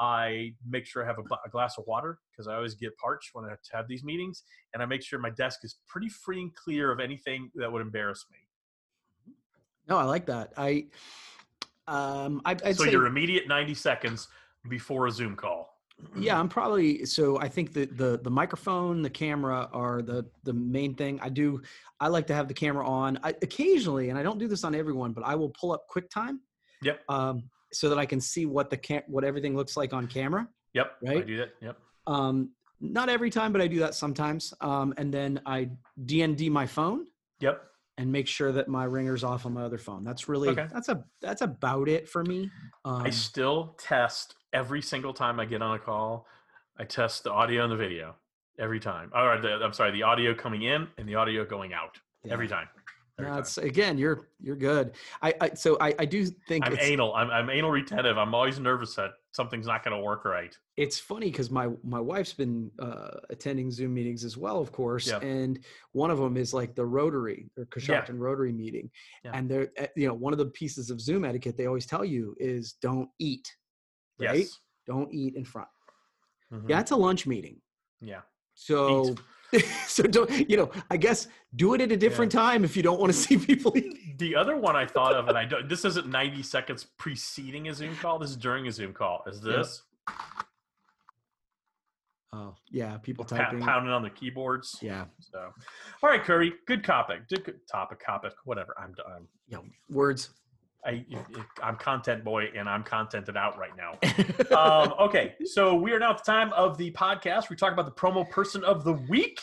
I 0.00 0.54
make 0.68 0.84
sure 0.86 1.04
I 1.04 1.06
have 1.06 1.18
a, 1.18 1.34
a 1.46 1.50
glass 1.50 1.78
of 1.78 1.84
water 1.86 2.18
because 2.32 2.48
I 2.48 2.56
always 2.56 2.74
get 2.74 2.96
parched 2.96 3.30
when 3.34 3.44
I 3.44 3.50
have 3.50 3.62
to 3.62 3.76
have 3.76 3.86
these 3.86 4.02
meetings, 4.02 4.42
and 4.74 4.82
I 4.82 4.86
make 4.86 5.02
sure 5.02 5.20
my 5.20 5.30
desk 5.30 5.60
is 5.62 5.76
pretty 5.86 6.08
free 6.08 6.40
and 6.40 6.54
clear 6.56 6.90
of 6.90 6.98
anything 6.98 7.50
that 7.54 7.70
would 7.70 7.82
embarrass 7.82 8.26
me. 8.32 8.38
No, 9.88 9.98
I 9.98 10.04
like 10.04 10.26
that. 10.26 10.52
I 10.56 10.86
um, 11.86 12.40
I, 12.44 12.52
I'd 12.52 12.76
so 12.76 12.84
say, 12.84 12.90
your 12.90 13.06
immediate 13.06 13.46
90 13.48 13.74
seconds 13.74 14.28
before 14.68 15.06
a 15.06 15.10
Zoom 15.10 15.36
call. 15.36 15.68
yeah, 16.18 16.38
I'm 16.38 16.48
probably 16.48 17.04
so. 17.04 17.38
I 17.38 17.48
think 17.48 17.72
that 17.74 17.96
the 17.96 18.18
the 18.22 18.30
microphone, 18.30 19.02
the 19.02 19.10
camera 19.10 19.68
are 19.72 20.02
the 20.02 20.26
the 20.42 20.52
main 20.52 20.94
thing. 20.94 21.20
I 21.20 21.28
do. 21.28 21.62
I 22.00 22.08
like 22.08 22.26
to 22.28 22.34
have 22.34 22.48
the 22.48 22.54
camera 22.54 22.86
on. 22.86 23.18
I, 23.22 23.30
occasionally, 23.42 24.10
and 24.10 24.18
I 24.18 24.22
don't 24.22 24.38
do 24.38 24.48
this 24.48 24.64
on 24.64 24.74
everyone, 24.74 25.12
but 25.12 25.24
I 25.24 25.34
will 25.36 25.50
pull 25.50 25.72
up 25.72 25.84
QuickTime. 25.94 26.38
Yep. 26.82 27.02
Um, 27.08 27.44
so 27.72 27.88
that 27.88 27.98
I 27.98 28.06
can 28.06 28.20
see 28.20 28.46
what 28.46 28.68
the 28.70 28.76
cam- 28.76 29.04
what 29.06 29.24
everything 29.24 29.56
looks 29.56 29.76
like 29.76 29.92
on 29.92 30.06
camera. 30.08 30.48
Yep. 30.74 30.92
Right. 31.02 31.18
I 31.18 31.20
do 31.20 31.36
that. 31.38 31.50
Yep. 31.60 31.78
Um, 32.06 32.50
not 32.80 33.08
every 33.08 33.30
time, 33.30 33.52
but 33.52 33.60
I 33.60 33.68
do 33.68 33.78
that 33.78 33.94
sometimes. 33.94 34.52
Um, 34.60 34.92
and 34.96 35.14
then 35.14 35.40
I 35.46 35.70
DND 36.04 36.50
my 36.50 36.66
phone 36.66 37.06
Yep. 37.40 37.62
And 38.02 38.10
make 38.10 38.26
sure 38.26 38.50
that 38.50 38.66
my 38.68 38.82
ringer's 38.82 39.22
off 39.22 39.46
on 39.46 39.52
my 39.54 39.62
other 39.62 39.78
phone. 39.78 40.02
That's 40.02 40.28
really 40.28 40.48
Okay. 40.48 40.66
that's 40.72 40.88
a 40.88 41.04
that's 41.20 41.40
about 41.40 41.88
it 41.88 42.08
for 42.08 42.24
me. 42.24 42.50
Um, 42.84 43.02
I 43.02 43.10
still 43.10 43.76
test 43.78 44.34
every 44.52 44.82
single 44.82 45.14
time 45.14 45.38
I 45.38 45.44
get 45.44 45.62
on 45.62 45.76
a 45.76 45.78
call. 45.78 46.26
I 46.76 46.84
test 46.84 47.22
the 47.22 47.30
audio 47.30 47.62
and 47.62 47.70
the 47.72 47.76
video 47.76 48.16
every 48.58 48.80
time. 48.80 49.12
Or 49.14 49.40
the, 49.40 49.52
I'm 49.62 49.72
sorry, 49.72 49.92
the 49.92 50.02
audio 50.02 50.34
coming 50.34 50.62
in 50.62 50.88
and 50.98 51.08
the 51.08 51.14
audio 51.14 51.44
going 51.44 51.72
out 51.72 51.96
every 52.28 52.48
time. 52.48 52.66
No, 53.18 53.36
it's 53.38 53.58
again, 53.58 53.98
you're 53.98 54.28
you're 54.40 54.56
good. 54.56 54.92
I, 55.20 55.34
I 55.40 55.50
so 55.50 55.76
I, 55.80 55.94
I 55.98 56.04
do 56.06 56.24
think 56.48 56.66
I'm 56.66 56.76
anal. 56.80 57.14
I'm, 57.14 57.30
I'm 57.30 57.50
anal 57.50 57.70
retentive. 57.70 58.16
I'm 58.16 58.34
always 58.34 58.58
nervous 58.58 58.94
that 58.94 59.10
something's 59.32 59.66
not 59.66 59.84
going 59.84 59.96
to 59.96 60.02
work 60.02 60.24
right. 60.24 60.56
it's 60.76 60.98
funny 60.98 61.30
because 61.30 61.50
my 61.50 61.68
my 61.84 62.00
wife's 62.00 62.32
been 62.32 62.70
uh, 62.78 63.10
attending 63.28 63.70
Zoom 63.70 63.92
meetings 63.94 64.24
as 64.24 64.36
well, 64.38 64.60
of 64.60 64.72
course, 64.72 65.08
Yeah. 65.08 65.18
and 65.18 65.58
one 65.92 66.10
of 66.10 66.18
them 66.18 66.36
is 66.38 66.54
like 66.54 66.74
the 66.74 66.84
Rotary 66.86 67.50
or 67.58 67.66
Coshocton 67.66 68.18
Rotary 68.18 68.52
meeting, 68.52 68.90
Yeah. 69.24 69.32
and 69.34 69.48
they're 69.48 69.68
eh, 69.76 69.88
you 69.94 70.08
know 70.08 70.14
one 70.14 70.32
of 70.32 70.38
the 70.38 70.46
pieces 70.46 70.90
of 70.90 70.98
Zoom 71.00 71.24
etiquette 71.26 71.56
they 71.58 71.66
always 71.66 71.86
tell 71.86 72.04
you 72.06 72.34
is 72.38 72.74
don't 72.80 73.10
eat, 73.18 73.46
right? 74.18 74.38
Yes. 74.38 74.58
Don't 74.86 75.12
eat 75.12 75.36
in 75.36 75.44
front. 75.44 75.68
Mhm. 76.52 76.68
Yeah, 76.68 76.80
it's 76.80 76.90
a 76.92 76.96
lunch 76.96 77.26
meeting, 77.26 77.60
Yeah. 78.00 78.22
so 78.54 79.14
so 79.86 80.02
don't 80.04 80.48
you 80.48 80.56
know? 80.56 80.70
I 80.90 80.96
guess 80.96 81.28
do 81.56 81.74
it 81.74 81.80
at 81.80 81.92
a 81.92 81.96
different 81.96 82.32
time 82.32 82.64
if 82.64 82.76
you 82.76 82.82
don't 82.82 82.98
want 83.00 83.12
to 83.12 83.18
see 83.18 83.36
people. 83.36 83.74
The 84.18 84.34
other 84.36 84.56
one 84.56 84.76
I 84.76 84.86
thought 84.86 85.14
of, 85.14 85.28
and 85.28 85.36
I 85.36 85.44
don't, 85.44 85.68
this 85.68 85.84
isn't 85.84 86.06
90 86.08 86.42
seconds 86.42 86.86
preceding 86.98 87.68
a 87.68 87.74
Zoom 87.74 87.94
call. 87.96 88.18
This 88.18 88.30
is 88.30 88.36
during 88.36 88.66
a 88.66 88.72
Zoom 88.72 88.92
call. 88.92 89.22
Is 89.26 89.40
Yeah. 89.44 89.56
this 89.58 89.82
Oh 92.34 92.54
yeah, 92.70 92.96
people 92.96 93.26
typing. 93.26 93.60
pounding 93.60 93.92
on 93.92 94.02
the 94.02 94.08
keyboards? 94.08 94.78
Yeah, 94.80 95.04
So, 95.20 95.52
all 96.02 96.08
right, 96.08 96.22
Curry. 96.22 96.54
good 96.66 96.82
topic. 96.82 97.28
Good 97.28 97.60
topic, 97.70 98.02
topic, 98.04 98.32
whatever. 98.44 98.74
I'm 98.82 98.94
done. 98.94 99.26
yeah. 99.48 99.58
Words. 99.90 100.30
I, 100.84 101.04
I'm 101.62 101.76
content 101.76 102.24
boy, 102.24 102.50
and 102.56 102.68
I'm 102.68 102.82
contented 102.82 103.36
out 103.36 103.56
right 103.56 103.70
now. 103.76 103.98
um, 104.56 104.94
okay, 104.98 105.34
so 105.44 105.74
we 105.74 105.92
are 105.92 105.98
now 105.98 106.10
at 106.10 106.18
the 106.18 106.24
time 106.24 106.52
of 106.54 106.76
the 106.76 106.90
podcast. 106.90 107.50
We 107.50 107.56
talk 107.56 107.72
about 107.72 107.86
the 107.86 107.92
promo 107.92 108.28
person 108.28 108.64
of 108.64 108.82
the 108.84 108.94
week, 108.94 109.40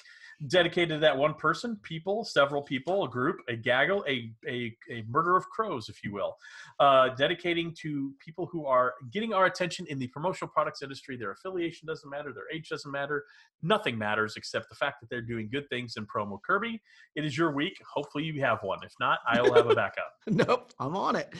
dedicated 0.48 0.90
to 0.90 1.00
that 1.00 1.18
one 1.18 1.34
person, 1.34 1.78
people, 1.84 2.24
several 2.24 2.62
people, 2.62 3.04
a 3.04 3.10
group, 3.10 3.38
a 3.48 3.56
gaggle, 3.56 4.04
a 4.08 4.32
a, 4.48 4.76
a 4.92 5.04
murder 5.10 5.36
of 5.36 5.48
crows, 5.50 5.90
if 5.90 6.04
you 6.04 6.14
will, 6.14 6.36
uh, 6.80 7.10
dedicating 7.10 7.74
to 7.82 8.14
people 8.24 8.46
who 8.52 8.66
are 8.66 8.94
getting 9.12 9.34
our 9.34 9.46
attention 9.46 9.86
in 9.90 10.00
the 10.00 10.08
promotional 10.08 10.50
products 10.50 10.82
industry. 10.82 11.18
Their 11.18 11.32
affiliation 11.32 11.88
doesn't 11.88 12.10
matter, 12.10 12.32
their 12.34 12.50
age 12.54 12.70
doesn't 12.70 12.92
matter, 12.92 13.26
nothing 13.62 13.98
matters 13.98 14.36
except 14.38 14.70
the 14.70 14.76
fact 14.76 15.02
that 15.02 15.10
they're 15.10 15.22
doing 15.22 15.50
good 15.52 15.68
things 15.70 15.96
in 15.98 16.06
promo. 16.06 16.40
Kirby, 16.42 16.82
it 17.16 17.26
is 17.26 17.38
your 17.38 17.52
week. 17.54 17.78
Hopefully, 17.94 18.24
you 18.24 18.42
have 18.42 18.60
one. 18.62 18.80
If 18.84 18.94
not, 19.00 19.20
I 19.28 19.42
will 19.42 19.54
have 19.54 19.68
a 19.68 19.76
backup. 19.76 20.12
nope, 20.28 20.72
I'm 20.80 20.96
on 20.96 21.16
it. 21.16 21.34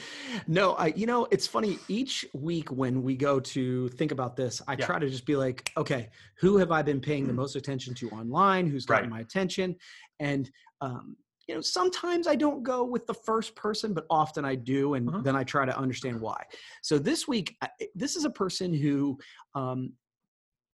No, 0.46 0.74
I 0.74 0.88
you 0.88 1.06
know, 1.06 1.26
it's 1.30 1.46
funny 1.46 1.78
each 1.88 2.26
week 2.34 2.70
when 2.70 3.02
we 3.02 3.16
go 3.16 3.40
to 3.40 3.88
think 3.90 4.12
about 4.12 4.36
this, 4.36 4.60
I 4.68 4.76
Yeah. 4.76 4.86
try 4.86 4.98
to 4.98 5.08
just 5.08 5.24
be 5.26 5.36
like, 5.36 5.70
okay, 5.76 6.10
who 6.38 6.58
have 6.58 6.70
I 6.72 6.82
been 6.82 7.00
paying 7.00 7.26
the 7.26 7.32
most 7.42 7.56
attention 7.56 7.94
to 7.94 8.10
online? 8.10 8.66
Who's 8.66 8.86
gotten 8.90 9.10
Right. 9.10 9.16
my 9.18 9.20
attention? 9.20 9.76
And 10.18 10.50
um 10.80 11.16
you 11.48 11.56
know, 11.56 11.60
sometimes 11.62 12.28
I 12.28 12.36
don't 12.36 12.62
go 12.62 12.84
with 12.84 13.06
the 13.08 13.14
first 13.14 13.56
person, 13.56 13.92
but 13.92 14.06
often 14.08 14.44
I 14.44 14.54
do, 14.54 14.94
and 14.94 15.08
Mhm. 15.08 15.24
then 15.24 15.34
I 15.34 15.42
try 15.42 15.64
to 15.64 15.76
understand 15.76 16.20
why. 16.20 16.44
So 16.82 16.96
this 16.96 17.26
week, 17.26 17.56
this 17.92 18.14
is 18.14 18.24
a 18.24 18.30
person 18.30 18.72
who 18.72 19.18
um, 19.56 19.94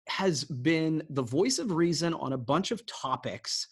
has 0.09 0.45
been 0.45 1.03
the 1.11 1.23
voice 1.23 1.59
of 1.59 1.73
reason 1.73 2.15
on 2.15 2.33
a 2.33 2.39
bunch 2.39 2.71
of 2.71 2.87
topics 2.87 3.69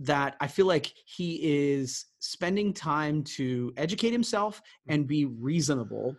that 0.00 0.36
I 0.38 0.48
feel 0.48 0.66
like 0.66 0.92
he 1.06 1.36
is 1.42 2.04
spending 2.18 2.74
time 2.74 3.24
to 3.38 3.72
educate 3.78 4.12
himself 4.12 4.60
and 4.86 5.06
be 5.06 5.24
reasonable. 5.24 6.14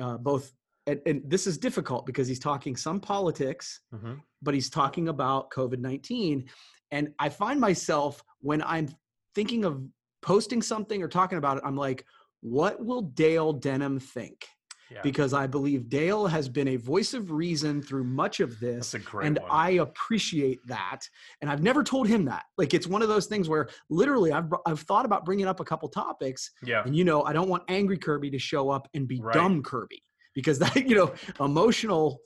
Uh, 0.00 0.18
both, 0.18 0.52
and, 0.86 1.00
and 1.06 1.22
this 1.24 1.46
is 1.46 1.56
difficult 1.56 2.04
because 2.04 2.28
he's 2.28 2.38
talking 2.38 2.76
some 2.76 3.00
politics, 3.00 3.80
Mhm. 3.94 4.20
but 4.42 4.52
he's 4.52 4.68
talking 4.68 5.08
about 5.08 5.50
COVID 5.50 5.78
19. 5.78 6.48
And 6.90 7.12
I 7.18 7.28
find 7.28 7.60
myself 7.60 8.22
when 8.40 8.62
I'm 8.62 8.88
thinking 9.34 9.64
of 9.64 9.82
posting 10.22 10.62
something 10.62 11.02
or 11.02 11.08
talking 11.08 11.38
about 11.38 11.58
it, 11.58 11.62
I'm 11.66 11.76
like, 11.76 12.04
what 12.40 12.84
will 12.84 13.02
Dale 13.02 13.52
Denham 13.52 13.98
think? 13.98 14.46
Yeah, 14.90 15.00
Because 15.02 15.34
I 15.34 15.46
believe 15.46 15.90
Dale 15.90 16.26
has 16.26 16.48
been 16.48 16.68
a 16.68 16.76
voice 16.76 17.12
of 17.12 17.30
reason 17.30 17.82
through 17.82 18.04
much 18.04 18.40
of 18.40 18.58
this 18.58 18.92
that's 18.92 18.94
a 18.94 18.98
great 19.00 19.26
and 19.26 19.38
one. 19.38 19.50
I 19.52 19.70
appreciate 19.72 20.60
that. 20.66 21.00
And 21.42 21.50
I've 21.50 21.62
never 21.62 21.84
told 21.84 22.08
him 22.08 22.24
that. 22.24 22.44
Like 22.56 22.72
it's 22.72 22.86
one 22.86 23.02
of 23.02 23.08
those 23.08 23.26
things 23.26 23.50
where 23.50 23.68
literally 23.90 24.32
I've 24.32 24.46
I've 24.64 24.80
thought 24.80 25.04
about 25.04 25.26
bringing 25.26 25.46
up 25.46 25.60
a 25.60 25.64
couple 25.64 25.90
topics, 25.90 26.52
yeah. 26.62 26.84
and 26.86 26.96
you 26.96 27.04
know 27.04 27.22
I 27.22 27.34
don't 27.34 27.50
want 27.50 27.64
angry 27.68 27.98
Kirby 27.98 28.30
to 28.30 28.38
show 28.38 28.70
up 28.70 28.88
and 28.94 29.06
be 29.06 29.20
Right. 29.20 29.34
dumb 29.34 29.62
Kirby 29.62 30.02
because 30.34 30.58
that 30.58 30.74
you 30.88 30.94
know 30.96 31.12
emotional 31.38 32.20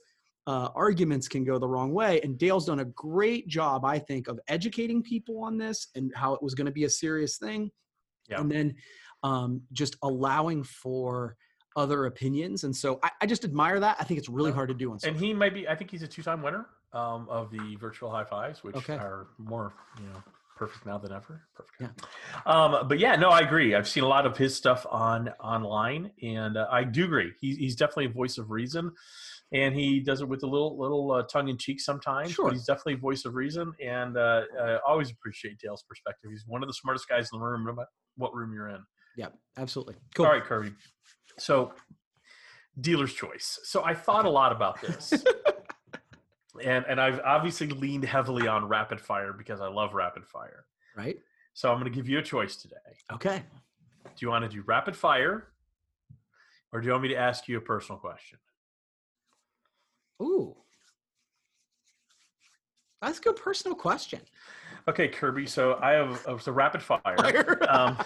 uh, 0.47 0.69
arguments 0.75 1.29
can 1.29 1.45
go 1.45 1.59
the 1.59 1.69
wrong 1.69 1.93
way. 1.93 2.21
And 2.23 2.37
Dale's 2.39 2.67
done 2.67 2.81
a 2.81 2.85
great 2.87 3.47
job, 3.49 3.85
I 3.85 3.99
think, 3.99 4.29
of 4.29 4.41
educating 4.49 5.03
people 5.03 5.43
on 5.43 5.57
this 5.57 5.89
and 5.95 6.13
how 6.15 6.35
it 6.35 6.43
was 6.43 6.55
going 6.55 6.67
to 6.67 6.73
be 6.73 6.85
a 6.85 6.91
serious 6.91 7.37
thing, 7.39 7.71
Yeah. 8.29 8.41
and 8.41 8.51
then 8.51 8.75
um, 9.23 9.63
just 9.73 9.97
allowing 10.03 10.65
for 10.65 11.37
other 11.77 12.07
opinions. 12.07 12.65
And 12.65 12.75
so 12.75 12.99
I, 13.03 13.11
I 13.23 13.27
just 13.27 13.45
admire 13.45 13.79
that. 13.81 13.97
I 14.01 14.05
think 14.05 14.19
it's 14.19 14.29
really 14.29 14.53
hard 14.53 14.69
to 14.69 14.75
do 14.75 14.91
on 14.93 14.99
and 15.05 15.17
he 15.17 15.33
might 15.33 15.55
be. 15.55 15.69
I 15.69 15.75
think 15.77 15.91
he's 15.91 16.03
a 16.03 16.09
two-time 16.09 16.43
winner 16.43 16.67
um, 16.93 17.29
of 17.31 17.51
the 17.51 17.77
virtual 17.77 18.11
high 18.11 18.25
fives, 18.25 18.63
which 18.65 18.77
Okay. 18.77 18.95
are 18.95 19.29
more, 19.39 19.73
you 19.99 20.07
know, 20.09 20.23
perfect 20.57 20.85
now 20.85 20.99
than 20.99 21.13
ever. 21.13 21.47
Perfect. 21.55 22.03
Um, 22.47 22.89
but 22.89 22.99
yeah, 22.99 23.17
no, 23.17 23.31
I 23.31 23.41
agree. 23.41 23.75
I've 23.75 23.89
seen 23.89 24.03
a 24.03 24.09
lot 24.09 24.27
of 24.27 24.37
his 24.37 24.55
stuff 24.55 24.85
on 24.91 25.29
online, 25.41 26.11
and 26.23 26.57
uh, 26.57 26.67
I 26.71 26.85
do 26.85 27.05
agree. 27.05 27.33
He's 27.41 27.57
he's 27.57 27.77
definitely 27.77 28.07
a 28.07 28.11
voice 28.11 28.37
of 28.39 28.51
reason, 28.51 28.93
and 29.53 29.75
he 29.75 30.01
does 30.01 30.21
it 30.21 30.29
with 30.29 30.43
a 30.43 30.47
little 30.47 30.79
little 30.79 31.13
uh, 31.13 31.23
tongue 31.25 31.49
in 31.49 31.59
cheek 31.59 31.81
sometimes. 31.81 32.33
Sure. 32.33 32.47
But 32.47 32.55
he's 32.55 32.65
definitely 32.65 32.95
a 32.95 32.99
voice 32.99 33.25
of 33.25 33.35
reason, 33.35 33.73
and 33.85 34.17
uh, 34.17 34.43
I 34.61 34.79
always 34.87 35.11
appreciate 35.11 35.59
Dale's 35.59 35.85
perspective. 35.89 36.31
He's 36.31 36.45
one 36.47 36.63
of 36.63 36.69
the 36.69 36.75
smartest 36.75 37.09
guys 37.09 37.29
in 37.33 37.39
the 37.39 37.45
room, 37.45 37.65
no 37.65 37.75
matter 37.75 37.89
what 38.17 38.35
room 38.35 38.53
you're 38.53 38.69
in. 38.69 38.81
Yeah, 39.17 39.29
absolutely. 39.59 39.97
Cool. 40.15 40.27
All 40.27 40.33
right, 40.33 40.43
Kirby. 40.43 40.73
So, 41.39 41.73
dealer's 42.81 43.13
choice. 43.13 43.59
So 43.65 43.85
I 43.85 43.95
thought 43.95 44.25
a 44.25 44.31
lot 44.31 44.53
about 44.53 44.81
this, 44.81 45.13
and 46.65 46.85
and 46.89 47.01
I've 47.01 47.21
obviously 47.21 47.69
leaned 47.69 48.05
heavily 48.05 48.49
on 48.49 48.67
rapid 48.67 49.01
fire 49.01 49.33
because 49.33 49.61
I 49.61 49.69
love 49.69 49.95
rapid 49.95 50.25
fire. 50.27 50.65
Right. 50.97 51.17
So 51.55 51.71
I'm 51.71 51.79
going 51.79 51.93
to 51.93 51.95
give 51.95 52.09
you 52.09 52.19
a 52.19 52.23
choice 52.23 52.57
today. 52.57 52.77
Okay. 53.13 53.43
Do 54.05 54.11
you 54.21 54.29
want 54.29 54.45
to 54.45 54.49
do 54.49 54.63
rapid 54.67 54.97
fire, 54.97 55.49
or 56.73 56.81
do 56.81 56.87
you 56.87 56.93
want 56.93 57.03
me 57.03 57.11
to 57.11 57.17
ask 57.17 57.49
you 57.49 57.59
a 57.59 57.61
personal 57.61 57.99
question? 57.99 58.39
Ooh. 60.23 60.57
That's 63.01 63.19
a 63.19 63.23
good 63.23 63.37
personal 63.37 63.77
question. 63.77 64.21
Okay, 64.89 65.09
Kirby. 65.09 65.47
So 65.47 65.79
I 65.81 65.93
have 65.93 66.25
uh, 66.27 66.39
so 66.39 66.53
rapid 66.53 66.83
fire. 66.83 67.01
Um, 67.73 67.97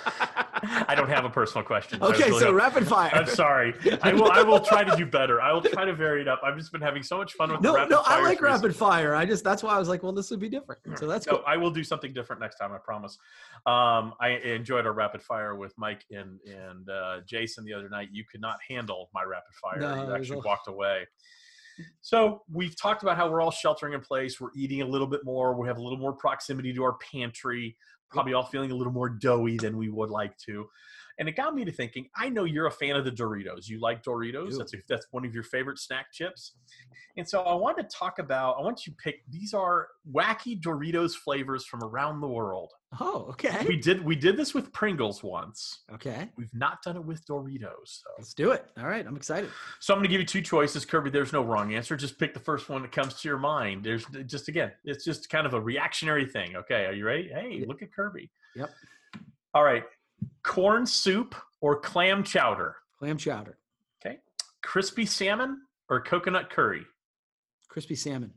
I 0.89 0.95
don't 0.95 1.09
have 1.09 1.25
a 1.25 1.31
personal 1.31 1.65
question. 1.65 2.01
Okay, 2.03 2.29
really 2.29 2.39
so 2.39 2.47
don't. 2.47 2.55
rapid 2.55 2.87
fire. 2.87 3.11
I'm 3.13 3.27
sorry. 3.27 3.75
I 4.03 4.13
will. 4.13 4.31
I 4.31 4.43
will 4.43 4.61
try 4.61 4.85
to 4.85 4.97
do 4.97 5.05
better. 5.05 5.41
I 5.41 5.53
will 5.53 5.61
try 5.61 5.85
to 5.85 5.93
vary 5.93 6.23
it 6.23 6.29
up. 6.29 6.41
I've 6.45 6.57
just 6.57 6.73
been 6.73 6.81
having 6.81 7.03
so 7.03 7.19
much 7.19 7.35
fun 7.35 7.51
with 7.53 7.61
the 7.63 7.69
No, 7.69 7.75
rapid 7.75 7.91
no, 7.91 8.03
I 8.05 8.23
like 8.23 8.41
recently. 8.41 8.69
rapid 8.69 8.77
fire. 8.77 9.15
I 9.15 9.27
just 9.27 9.45
that's 9.45 9.63
why 9.63 9.75
I 9.75 9.79
was 9.79 9.89
like, 9.89 10.03
well, 10.03 10.13
this 10.13 10.31
would 10.31 10.41
be 10.41 10.49
different. 10.49 10.81
So 10.99 11.07
that's 11.07 11.27
No, 11.27 11.35
cool. 11.37 11.45
I 11.47 11.57
will 11.57 11.71
do 11.71 11.85
something 11.85 12.13
different 12.15 12.41
next 12.41 12.57
time. 12.57 12.73
I 12.73 12.79
promise. 12.79 13.19
Um, 13.67 14.15
I 14.21 14.41
enjoyed 14.45 14.87
our 14.87 14.93
rapid 14.93 15.21
fire 15.23 15.55
with 15.57 15.75
Mike 15.77 16.05
and 16.11 16.39
and 16.47 16.89
uh, 16.89 17.21
Jason 17.27 17.65
the 17.65 17.75
other 17.75 17.89
night. 17.91 18.09
You 18.13 18.25
could 18.31 18.41
not 18.41 18.57
handle 18.67 19.11
my 19.13 19.25
rapid 19.25 19.55
fire. 19.61 19.81
No, 19.81 20.07
you 20.09 20.15
actually 20.15 20.41
walked 20.45 20.69
away. 20.69 21.07
So 22.01 22.43
we've 22.53 22.77
talked 22.81 23.03
about 23.03 23.17
how 23.17 23.31
we're 23.31 23.41
all 23.41 23.51
sheltering 23.51 23.95
in 23.95 24.01
place. 24.01 24.41
We're 24.41 24.51
eating 24.55 24.83
a 24.83 24.87
little 24.87 25.07
bit 25.07 25.21
more. 25.25 25.59
We 25.59 25.69
have 25.69 25.79
a 25.79 25.83
little 25.83 25.99
more 25.99 26.13
proximity 26.13 26.73
to 26.75 26.83
our 26.83 26.95
pantry. 27.13 27.77
Probably 28.11 28.35
all 28.35 28.45
feeling 28.45 28.71
a 28.71 28.75
little 28.75 28.93
more 28.93 29.09
doughy 29.09 29.57
than 29.57 29.77
we 29.77 29.89
would 29.89 30.11
like 30.11 30.37
to. 30.47 30.69
And 31.19 31.29
it 31.29 31.37
got 31.37 31.55
me 31.55 31.65
to 31.65 31.73
thinking. 31.73 32.09
I 32.15 32.29
know 32.29 32.45
you're 32.45 32.67
a 32.67 32.71
fan 32.71 32.97
of 32.97 33.05
the 33.05 33.11
Doritos. 33.11 33.69
You 33.69 33.81
like 33.81 34.03
Doritos. 34.03 34.51
Do. 34.51 34.59
That's 34.59 34.75
that's 34.89 35.07
one 35.13 35.25
of 35.25 35.33
your 35.35 35.45
favorite 35.45 35.79
snack 35.79 36.07
chips. 36.13 36.53
And 37.19 37.27
so 37.27 37.41
I 37.41 37.55
wanted 37.55 37.89
to 37.89 37.97
talk 37.97 38.19
about. 38.19 38.57
I 38.59 38.63
want 38.63 38.87
you 38.87 38.93
to 38.93 38.97
pick. 39.03 39.23
These 39.31 39.55
are 39.55 39.89
wacky 40.13 40.61
Doritos 40.61 41.15
flavors 41.15 41.65
from 41.65 41.83
around 41.83 42.21
the 42.21 42.29
world. 42.29 42.73
Oh, 43.01 43.27
okay. 43.31 43.65
We 43.67 43.77
did 43.77 44.05
we 44.05 44.15
did 44.15 44.37
this 44.37 44.53
with 44.53 44.71
Pringles 44.73 45.23
once. 45.23 45.85
Okay. 45.95 46.29
We've 46.37 46.53
not 46.53 46.83
done 46.83 46.97
it 46.97 47.05
with 47.05 47.27
Doritos. 47.27 47.71
So, 47.85 48.11
Let's 48.19 48.35
do 48.35 48.51
it. 48.53 48.67
All 48.79 48.87
right. 48.87 49.07
I'm 49.07 49.17
excited. 49.17 49.51
so 49.81 49.95
I'm 49.95 49.99
going 49.99 50.09
to 50.09 50.11
give 50.11 50.21
you 50.21 50.27
two 50.27 50.43
choices, 50.43 50.85
Kirby. 50.85 51.09
There's 51.11 51.33
no 51.33 51.43
wrong 51.43 51.75
answer. 51.75 51.97
Just 51.97 52.19
pick 52.19 52.35
the 52.35 52.41
first 52.41 52.69
one 52.69 52.83
that 52.83 52.93
comes 52.93 53.21
to 53.23 53.29
your 53.29 53.39
mind. 53.39 53.85
There's 53.85 54.05
just 54.27 54.49
again, 54.49 54.73
it's 54.85 55.05
just 55.05 55.31
kind 55.31 55.47
of 55.47 55.55
a 55.55 55.61
reactionary 55.61 56.27
thing. 56.27 56.57
Okay, 56.57 56.85
are 56.85 56.93
you 56.93 57.07
ready? 57.07 57.29
Hey, 57.29 57.65
look 57.67 57.81
at 57.83 57.93
Kirby. 57.95 58.31
Yep. 58.55 58.71
All 59.55 59.65
right, 59.65 59.85
corn 60.43 60.87
soup 60.87 61.35
or 61.61 61.81
clam 61.81 62.23
chowder. 62.23 62.77
Clam 62.99 63.17
chowder, 63.19 63.59
Okay, 64.05 64.19
crispy 64.63 65.05
salmon 65.07 65.61
or 65.89 66.01
coconut 66.01 66.51
curry. 66.51 66.85
crispy 67.69 67.95
salmon. 67.95 68.33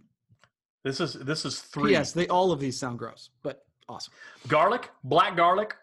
This 0.84 1.00
is 1.00 1.14
this 1.14 1.46
is 1.46 1.60
three. 1.60 1.92
Yes, 1.92 2.12
they 2.14 2.28
all 2.28 2.52
of 2.52 2.60
these 2.60 2.78
sound 2.80 3.00
gross, 3.00 3.30
but 3.44 3.64
awesome. 3.88 4.14
Garlic, 4.48 4.90
black 5.04 5.36
garlic, 5.36 5.76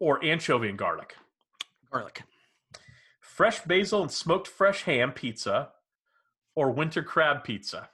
or 0.00 0.22
anchovy 0.24 0.68
and 0.68 0.78
garlic. 0.78 1.14
Garlic. 1.90 2.22
Fresh 3.20 3.60
basil 3.64 4.02
and 4.02 4.10
smoked 4.10 4.46
fresh 4.48 4.82
ham 4.84 5.12
pizza, 5.12 5.70
or 6.54 6.70
winter 6.70 7.02
crab 7.02 7.42
pizza. 7.44 7.88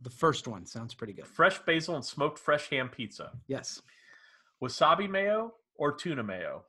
The 0.00 0.10
first 0.10 0.48
one 0.48 0.66
sounds 0.66 0.94
pretty 0.94 1.12
good. 1.12 1.26
Fresh 1.26 1.60
basil 1.60 1.94
and 1.94 2.04
smoked 2.04 2.38
fresh 2.38 2.68
ham 2.70 2.88
pizza. 2.88 3.30
Yes. 3.46 3.80
Wasabi 4.62 5.08
mayo 5.08 5.54
or 5.76 5.92
tuna 5.92 6.22
mayo. 6.22 6.64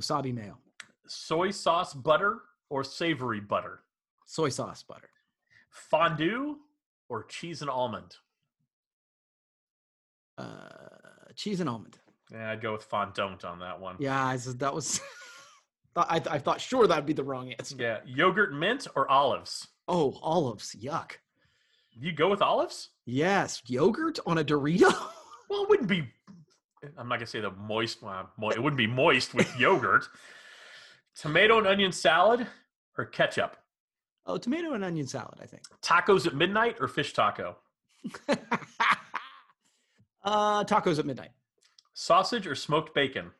Wasabi 0.00 0.32
mayo, 0.34 0.58
Soy 1.06 1.50
sauce 1.50 1.92
butter 1.94 2.38
or 2.70 2.82
savory 2.84 3.40
butter. 3.40 3.80
soy 4.26 4.48
sauce 4.48 4.82
butter, 4.82 5.10
Fondue 5.70 6.56
or 7.08 7.24
cheese 7.24 7.60
and 7.62 7.70
almond. 7.70 8.16
uh, 10.38 10.44
cheese 11.34 11.60
and 11.60 11.68
almond. 11.68 11.98
Yeah, 12.30 12.52
I'd 12.52 12.60
go 12.62 12.72
with 12.72 12.84
fondant 12.84 13.44
on 13.44 13.58
that 13.60 13.80
one. 13.80 13.96
Yeah, 13.98 14.24
I 14.24 14.36
said 14.36 14.58
that 14.60 14.74
was. 14.74 15.00
I, 15.96 16.22
I 16.30 16.38
thought 16.38 16.60
sure 16.60 16.86
that'd 16.86 17.04
be 17.04 17.12
the 17.12 17.24
wrong 17.24 17.52
answer. 17.58 17.74
Yeah, 17.78 17.98
yogurt 18.06 18.54
mint 18.54 18.86
or 18.94 19.10
olives. 19.10 19.66
Oh, 19.88 20.16
olives. 20.22 20.76
Yuck. 20.80 21.12
You 21.92 22.12
go 22.12 22.28
with 22.30 22.40
olives? 22.40 22.90
Yes, 23.04 23.60
yogurt 23.66 24.18
on 24.26 24.38
a 24.38 24.44
Dorito. 24.44 24.92
Well, 25.50 25.64
it 25.64 25.68
wouldn't 25.68 25.88
be. 25.88 26.04
I'm 26.96 27.08
not 27.08 27.16
gonna 27.16 27.26
say 27.26 27.40
the 27.40 27.50
moist. 27.50 28.02
Well, 28.02 28.50
it 28.50 28.62
wouldn't 28.62 28.78
be 28.78 28.86
moist 29.02 29.34
with 29.34 29.54
yogurt. 29.58 30.06
Tomato 31.14 31.58
and 31.58 31.66
onion 31.66 31.92
salad 31.92 32.46
or 32.96 33.04
ketchup. 33.04 33.56
oh, 34.26 34.38
tomato 34.38 34.72
and 34.72 34.84
onion 34.84 35.06
salad. 35.06 35.38
I 35.42 35.46
think. 35.46 35.62
Tacos 35.82 36.26
at 36.26 36.34
midnight 36.34 36.76
or 36.80 36.88
fish 36.88 37.12
taco. 37.12 37.56
uh, 40.24 40.64
tacos 40.64 40.98
at 40.98 41.06
midnight. 41.06 41.30
Sausage 41.94 42.46
or 42.46 42.54
smoked 42.54 42.94
bacon. 42.94 43.30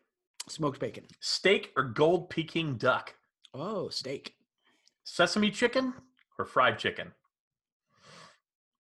Smoked 0.49 0.81
bacon. 0.81 1.05
Steak 1.21 1.73
or 1.77 1.85
gold 1.85 2.29
Peking 2.29 2.77
duck. 2.77 3.15
Oh, 3.55 3.89
steak. 3.89 4.35
Sesame 5.05 5.51
chicken 5.51 5.95
or 6.39 6.45
fried 6.45 6.79
chicken. 6.79 7.13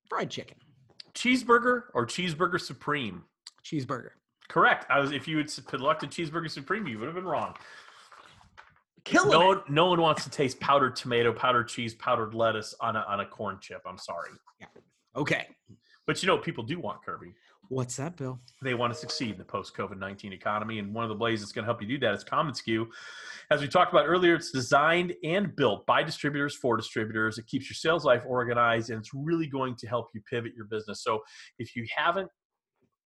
Fried 0.08 0.30
chicken. 0.30 0.56
Cheeseburger 1.14 1.84
or 1.94 2.06
cheeseburger 2.06 2.60
supreme. 2.60 3.24
Cheeseburger. 3.64 4.10
Correct. 4.50 4.84
I 4.90 4.98
was. 4.98 5.12
If 5.12 5.28
you 5.28 5.38
had 5.38 5.48
selected 5.48 6.10
cheeseburger 6.10 6.50
supreme, 6.50 6.84
you 6.88 6.98
would 6.98 7.06
have 7.06 7.14
been 7.14 7.24
wrong. 7.24 7.54
Killing 9.04 9.30
No, 9.30 9.52
it. 9.52 9.58
one- 9.58 9.64
no 9.68 9.86
one 9.86 10.00
wants 10.00 10.24
to 10.24 10.30
taste 10.30 10.58
powdered 10.60 10.96
tomato, 10.96 11.32
powdered 11.32 11.68
cheese, 11.68 11.94
powdered 11.94 12.34
lettuce 12.34 12.74
on 12.80 12.96
a 12.96 13.00
on 13.08 13.20
a 13.20 13.26
corn 13.26 13.58
chip. 13.60 13.80
I'm 13.86 13.96
sorry, 13.96 14.30
Yeah. 14.60 14.66
Okay. 15.14 15.46
but 16.06 16.20
you 16.20 16.26
know 16.26 16.36
people 16.36 16.64
do 16.64 16.80
want, 16.80 17.02
Kirby. 17.04 17.32
What's 17.68 17.94
that, 17.98 18.16
Bill? 18.16 18.40
They 18.62 18.74
want 18.74 18.92
to 18.92 18.98
succeed 18.98 19.30
in 19.30 19.38
the 19.38 19.44
post 19.44 19.76
COVID 19.76 19.96
19 19.96 20.32
economy. 20.32 20.80
And 20.80 20.92
one 20.92 21.04
of 21.04 21.08
the 21.08 21.16
ways 21.16 21.38
that's 21.40 21.52
going 21.52 21.62
to 21.62 21.66
help 21.66 21.80
you 21.80 21.86
do 21.86 21.98
that 22.00 22.12
is 22.12 22.24
Commonsku. 22.24 22.88
As 23.52 23.60
we 23.60 23.68
talked 23.68 23.92
about 23.92 24.06
earlier, 24.06 24.34
it's 24.34 24.50
designed 24.50 25.14
and 25.22 25.54
built 25.54 25.86
by 25.86 26.02
distributors 26.02 26.56
for 26.56 26.76
distributors. 26.76 27.38
It 27.38 27.46
keeps 27.46 27.70
your 27.70 27.76
sales 27.76 28.04
life 28.04 28.24
organized 28.26 28.90
and 28.90 28.98
it's 28.98 29.14
really 29.14 29.46
going 29.46 29.76
to 29.76 29.86
help 29.86 30.08
you 30.14 30.20
pivot 30.28 30.52
your 30.56 30.64
business. 30.64 31.04
So 31.04 31.20
if 31.60 31.76
you 31.76 31.86
haven't 31.96 32.28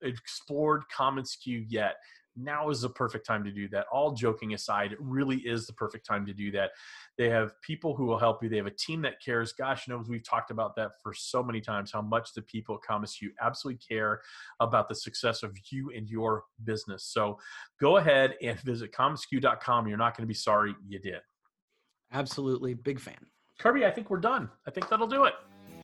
explored 0.04 0.84
Commonsku 0.96 1.64
yet, 1.68 1.96
now 2.36 2.70
is 2.70 2.80
the 2.80 2.88
perfect 2.88 3.26
time 3.26 3.44
to 3.44 3.50
do 3.50 3.68
that. 3.68 3.86
All 3.92 4.12
joking 4.12 4.54
aside, 4.54 4.92
it 4.92 4.98
really 5.00 5.36
is 5.38 5.66
the 5.66 5.72
perfect 5.74 6.06
time 6.06 6.26
to 6.26 6.32
do 6.32 6.50
that. 6.52 6.70
They 7.16 7.28
have 7.30 7.52
people 7.62 7.94
who 7.94 8.06
will 8.06 8.18
help 8.18 8.42
you. 8.42 8.48
They 8.48 8.56
have 8.56 8.66
a 8.66 8.72
team 8.72 9.02
that 9.02 9.22
cares. 9.24 9.52
Gosh 9.52 9.86
knows 9.88 10.08
we've 10.08 10.28
talked 10.28 10.50
about 10.50 10.74
that 10.76 10.92
for 11.02 11.14
so 11.14 11.42
many 11.42 11.60
times. 11.60 11.92
How 11.92 12.02
much 12.02 12.32
the 12.34 12.42
people 12.42 12.76
at 12.76 12.88
Commonsku 12.88 13.28
absolutely 13.40 13.80
care 13.88 14.20
about 14.60 14.88
the 14.88 14.94
success 14.94 15.42
of 15.42 15.56
you 15.70 15.92
and 15.94 16.08
your 16.08 16.44
business. 16.64 17.04
So 17.04 17.38
go 17.80 17.98
ahead 17.98 18.34
and 18.42 18.58
visit 18.60 18.92
commonsku.com. 18.92 19.86
You're 19.86 19.98
not 19.98 20.16
going 20.16 20.24
to 20.24 20.28
be 20.28 20.34
sorry 20.34 20.74
you 20.86 20.98
did. 20.98 21.20
Absolutely. 22.12 22.74
Big 22.74 23.00
fan. 23.00 23.14
Kirby, 23.60 23.86
I 23.86 23.90
think 23.90 24.10
we're 24.10 24.18
done. 24.18 24.50
I 24.66 24.70
think 24.70 24.88
that'll 24.88 25.06
do 25.06 25.24
it. 25.24 25.34